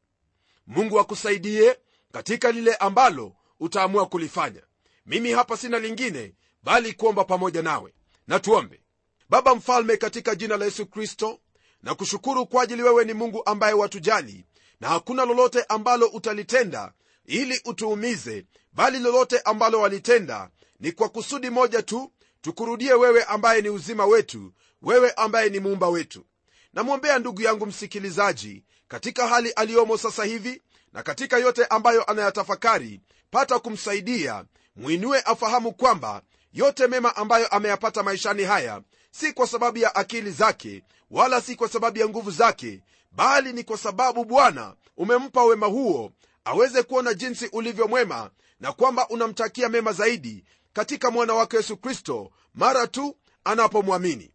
Mungu 0.67 1.01
akusaidie 1.01 1.79
katika 2.13 2.53
lile 2.53 2.75
ambalo 2.75 3.37
utaamua 3.61 4.07
kulifanya. 4.07 4.63
Mimi 5.07 5.33
hapa 5.33 5.57
sina 5.57 5.79
lingine 5.79 6.35
bali 6.63 6.93
kuomba 6.93 7.25
pamoja 7.25 7.63
nawe. 7.63 7.95
Na 8.27 8.41
tuombe. 8.41 8.81
Baba 9.29 9.55
mfalme 9.55 9.97
katika 9.97 10.35
jina 10.35 10.57
la 10.57 10.65
yesu 10.65 10.87
kristo 10.87 11.41
na 11.83 11.95
kushukuru 11.95 12.47
kwa 12.47 12.63
ajili 12.63 12.83
wewe 12.83 13.05
ni 13.05 13.13
mungu 13.15 13.43
ambaye 13.47 13.75
watujali 13.75 14.47
na 14.81 14.89
hakuna 14.89 15.25
lolote 15.25 15.63
ambalo 15.69 16.07
utalitenda 16.07 16.93
ili 17.27 17.61
utuumize 17.65 18.47
bali 18.73 18.99
lolote 18.99 19.39
ambalo 19.41 19.81
walitenda 19.81 20.51
ni 20.81 20.93
kwa 20.93 21.09
kusudi 21.09 21.51
moja 21.51 21.83
tu 21.83 22.13
tukurudie 22.41 22.93
wewe 22.95 23.25
ambaye 23.25 23.63
ni 23.63 23.69
uzima 23.69 24.07
wetu 24.07 24.53
wewe 24.83 25.11
ambaye 25.11 25.49
ni 25.51 25.61
muumba 25.61 25.89
wetu. 25.89 26.27
Namwombea 26.73 27.19
ndugu 27.19 27.43
yangu 27.43 27.67
msikilizaji 27.67 28.65
katika 28.89 29.29
hali 29.29 29.51
aliyomo 29.51 29.97
sasa 29.99 30.25
hivi 30.25 30.63
na 30.93 31.03
katika 31.03 31.39
yote 31.39 31.65
ambayo 31.65 32.05
anayatafakari 32.05 33.01
pata 33.31 33.59
kumsaidia 33.59 34.45
mwinue 34.77 35.21
afahamu 35.21 35.73
kwamba 35.73 36.23
yote 36.53 36.87
mema 36.87 37.17
ambayo 37.17 37.47
ameyapata 37.47 38.03
maishani 38.03 38.43
haya 38.45 38.83
si 39.11 39.33
kwa 39.33 39.47
sababu 39.47 39.79
ya 39.79 39.95
akili 39.95 40.31
zake 40.31 40.83
wala 41.11 41.41
si 41.41 41.57
kwa 41.57 41.69
sababu 41.69 41.99
ya 41.99 42.09
nguvu 42.09 42.31
zake 42.31 42.81
bali 43.13 43.53
ni 43.53 43.65
kwa 43.65 43.79
sababu 43.79 44.25
bwana 44.25 44.75
umempa 44.97 45.45
wema 45.45 45.67
huo 45.67 46.13
aweze 46.45 46.83
kuona 46.83 47.15
jinsi 47.15 47.47
ulivyo 47.53 47.89
mwema 47.89 48.31
na 48.61 48.73
kwamba 48.73 49.09
unamtakia 49.09 49.69
mema 49.69 49.93
zaidi 49.93 50.45
katika 50.73 51.11
mwana 51.11 51.35
wake 51.35 51.57
yesu 51.57 51.77
kristo 51.77 52.31
mara 52.55 52.87
tu 52.87 53.17
anapomwamini. 53.45 54.31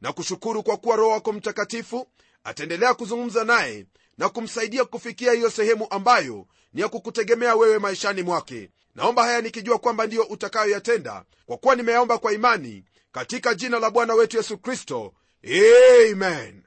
Na 0.00 0.12
kushukuru 0.12 0.62
kwa 0.62 0.76
kuwa 0.76 0.96
roho 0.96 1.10
wako 1.10 1.32
mtakatifu 1.32 2.06
ataendelea 2.44 2.94
kuzungumza 2.94 3.44
naye 3.44 3.86
na 4.18 4.28
kumsaidia 4.28 4.84
kufikia 4.84 5.32
hiyo 5.32 5.50
sehemu 5.50 5.86
ambayo 5.90 6.46
ni 6.72 6.80
ya 6.80 6.88
kukutegemea 6.88 7.54
wewe 7.56 7.78
maishani 7.78 8.22
mwake. 8.22 8.70
Naomba 8.94 9.22
haya 9.24 9.40
nikijua 9.40 9.78
kwamba 9.78 10.06
ndiyo 10.06 10.22
utakayoyatenda 10.22 11.24
kwa 11.46 11.56
kuwa 11.56 11.74
nimeyaomba 11.76 12.18
kwa 12.18 12.32
imani 12.32 12.84
katika 13.12 13.54
jina 13.54 13.78
la 13.78 13.90
bwana 13.90 14.14
wetu 14.14 14.36
yesu 14.36 14.58
kristo. 14.58 15.12
Amen 15.44 16.61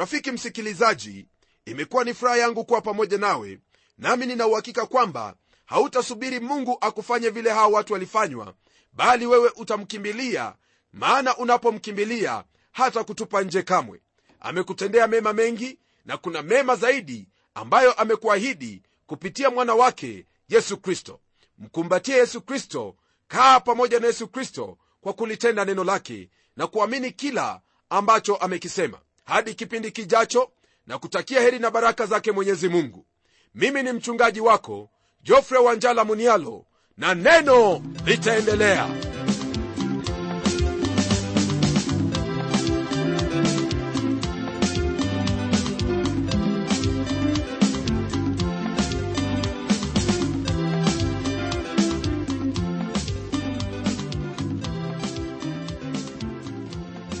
rafiki 0.00 0.32
msikilizaji 0.32 1.26
imekuwa 1.64 2.04
ni 2.04 2.14
furaha 2.14 2.36
yangu 2.36 2.64
kuwa 2.64 2.80
pamoja 2.80 3.18
nawe 3.18 3.58
nami 3.98 4.26
nina 4.26 4.46
uhakika 4.46 4.86
kwamba 4.86 5.34
hautasubiri 5.66 6.40
mungu 6.40 6.78
akufanye 6.80 7.30
vile 7.30 7.50
hawa 7.50 7.66
watu 7.66 7.92
walifanywa 7.92 8.54
bali 8.92 9.26
wewe 9.26 9.50
utamkimbilia 9.56 10.54
maana 10.92 11.36
unapomkimbilia 11.36 12.44
hata 12.72 13.04
kutupa 13.04 13.42
nje 13.42 13.62
kamwe. 13.62 14.00
Amekutendea 14.40 15.06
mema 15.06 15.32
mengi 15.32 15.78
na 16.04 16.16
kuna 16.16 16.42
mema 16.42 16.76
zaidi 16.76 17.28
ambayo 17.54 17.92
amekuahidi 17.92 18.82
kupitia 19.06 19.50
mwana 19.50 19.74
wake 19.74 20.26
yesu 20.48 20.76
kristo. 20.78 21.20
Mkumbatie 21.58 22.14
yesu 22.16 22.40
kristo 22.42 22.96
kaa 23.28 23.60
pamoja 23.60 24.00
na 24.00 24.06
yesu 24.06 24.28
kristo 24.28 24.78
kwa 25.00 25.12
kulitenda 25.12 25.64
neno 25.64 25.84
lake 25.84 26.30
na 26.56 26.66
kuamini 26.66 27.10
kila 27.10 27.60
ambacho 27.90 28.36
amekisema 28.36 28.98
hadi 29.24 29.54
kipindi 29.54 29.90
kijacho 29.90 30.50
na 30.86 30.98
kutakia 30.98 31.40
heri 31.40 31.58
na 31.58 31.70
baraka 31.70 32.06
zake 32.06 32.32
mwenyezi 32.32 32.68
mungu. 32.68 33.06
Mimi 33.54 33.82
ni 33.82 33.92
mchungaji 33.92 34.40
wako 34.40 34.90
jofre 35.22 35.58
wanjala 35.58 36.04
munialo 36.04 36.64
na 36.96 37.14
neno 37.14 37.82
litaendelea 38.06 38.88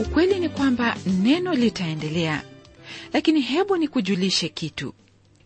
ukweli 0.00 0.38
ni 0.38 0.48
kwamba 0.48 0.96
neno 1.22 1.54
litaendelea. 1.54 2.42
Lakini 3.12 3.40
hebu 3.40 3.76
nikujulishe 3.76 4.48
kitu. 4.48 4.94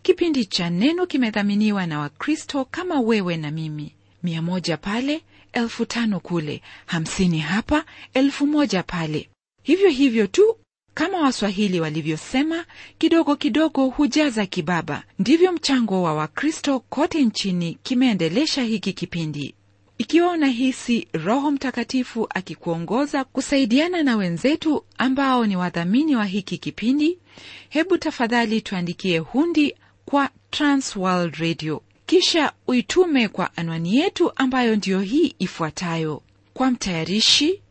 Kipindi 0.01 0.45
cha 0.45 0.69
neno 0.69 1.05
kimedhaminiwa 1.05 1.85
na 1.85 1.99
wakristo 1.99 2.65
kama 2.65 2.99
wewe 2.99 3.37
na 3.37 3.51
mimi. 3.51 3.93
Mia 4.23 4.41
moja 4.41 4.77
pale 4.77 5.21
elfu 5.53 5.85
tano 5.85 6.19
kule 6.19 6.61
hamsini 6.85 7.39
hapa 7.39 7.85
elfu 8.13 8.47
moja 8.47 8.83
pale. 8.83 9.29
Hivyo 9.63 9.89
hivyo 9.89 10.27
tu 10.27 10.57
kama 10.93 11.17
waswahili 11.21 11.79
walivyosema 11.79 12.65
kidogo 12.97 13.35
kidogo 13.35 13.87
hujaza 13.87 14.45
kibaba. 14.45 15.03
Ndivyo 15.19 15.51
mchango 15.51 16.03
wa 16.03 16.13
wakristo 16.13 16.79
kote 16.79 17.25
nchini 17.25 17.77
kimeendelesha 17.83 18.63
hiki 18.63 18.93
kipindi 18.93 19.55
ikiwa 19.97 20.31
unahisi 20.31 21.07
roho 21.13 21.51
mtakatifu 21.51 22.27
akikuongoza 22.29 23.23
kusaidiana 23.23 24.03
na 24.03 24.15
wenzetu 24.17 24.83
ambao 24.97 25.45
ni 25.45 25.55
wadhamini 25.55 26.15
wa 26.15 26.25
hiki 26.25 26.57
kipindi 26.57 27.17
hebu 27.69 27.97
tafadhali 27.97 28.61
tuandikie 28.61 29.17
hundi 29.19 29.75
kwa 30.05 30.29
transworld 30.51 31.35
radio. 31.35 31.81
Kisha 32.05 32.51
uitume 32.67 33.27
kwa 33.27 33.57
anwani 33.57 33.95
yetu 33.95 34.31
ambayo 34.35 34.75
ndiyo 34.75 35.01
hii 35.01 35.35
ifuatayo. 35.39 36.21
Kwa 36.53 36.71
mtayarishi 36.71 37.61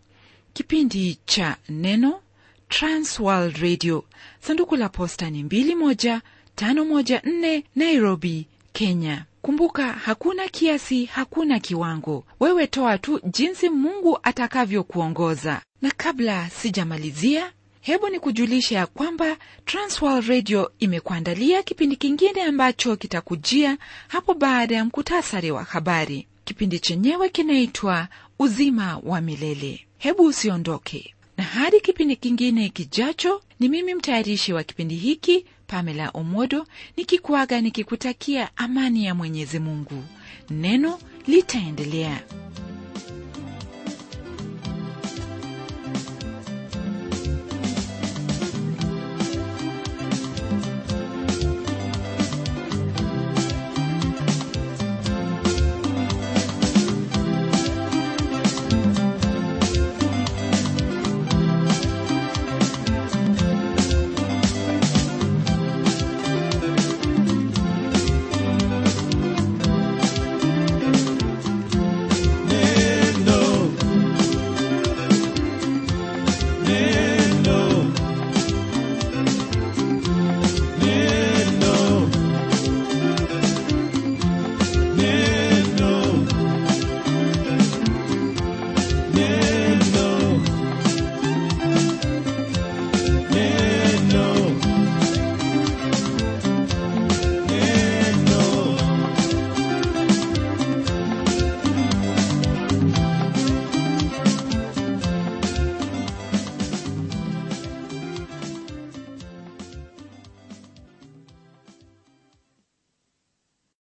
kipindi 0.52 1.18
cha 1.26 1.56
neno 1.68 2.20
transworld 2.68 3.56
radio. 3.56 4.04
Sanduku 4.40 4.76
la 4.76 4.88
posta 4.88 5.30
ni 5.30 5.42
21514 5.42 7.62
nairobi 7.76 8.46
kenya 8.72 9.24
kumbuka 9.48 9.92
hakuna 9.92 10.48
kiasi 10.48 11.04
hakuna 11.04 11.60
kiwango. 11.60 12.24
Wewe 12.40 12.66
toa 12.66 12.98
tu 12.98 13.20
jinsi 13.24 13.68
mungu 13.68 14.18
atakavyokuongoza. 14.22 15.62
Na 15.82 15.90
kabla 15.96 16.50
sijamalizia 16.50 17.52
hebu 17.80 18.08
ni 18.08 18.20
kujulisha 18.20 18.74
ya 18.78 18.86
kwamba 18.86 19.36
transworld 19.64 20.28
radio 20.28 20.72
imekuandalia 20.78 21.62
kipindi 21.62 21.96
kingine 21.96 22.42
ambacho 22.42 22.96
kitakujia 22.96 23.78
hapo 24.08 24.34
baada 24.34 24.74
ya 24.76 24.84
mkutasari 24.84 25.50
wa 25.50 25.64
habari. 25.64 26.26
Kipindi 26.44 26.78
chenyewe 26.78 27.28
kinaitwa 27.28 28.08
uzima 28.38 29.00
wa 29.02 29.20
milele. 29.20 29.86
Hebu 29.98 30.22
usiondoke. 30.22 31.14
Na 31.36 31.44
hadi 31.44 31.80
kipindi 31.80 32.16
kingine 32.16 32.68
kijacho 32.68 33.42
ni 33.60 33.68
mimi 33.68 33.94
mtayarishi 33.94 34.52
wa 34.52 34.62
kipindi 34.64 34.94
hiki 34.94 35.46
pamela 35.74 36.10
omodo 36.14 36.66
nikikuaga 36.96 37.60
nikikutakia 37.60 38.56
amani 38.56 39.04
ya 39.04 39.14
mwenyezi 39.14 39.58
mungu. 39.58 40.04
Neno 40.50 40.98
litaendelea 41.26 42.20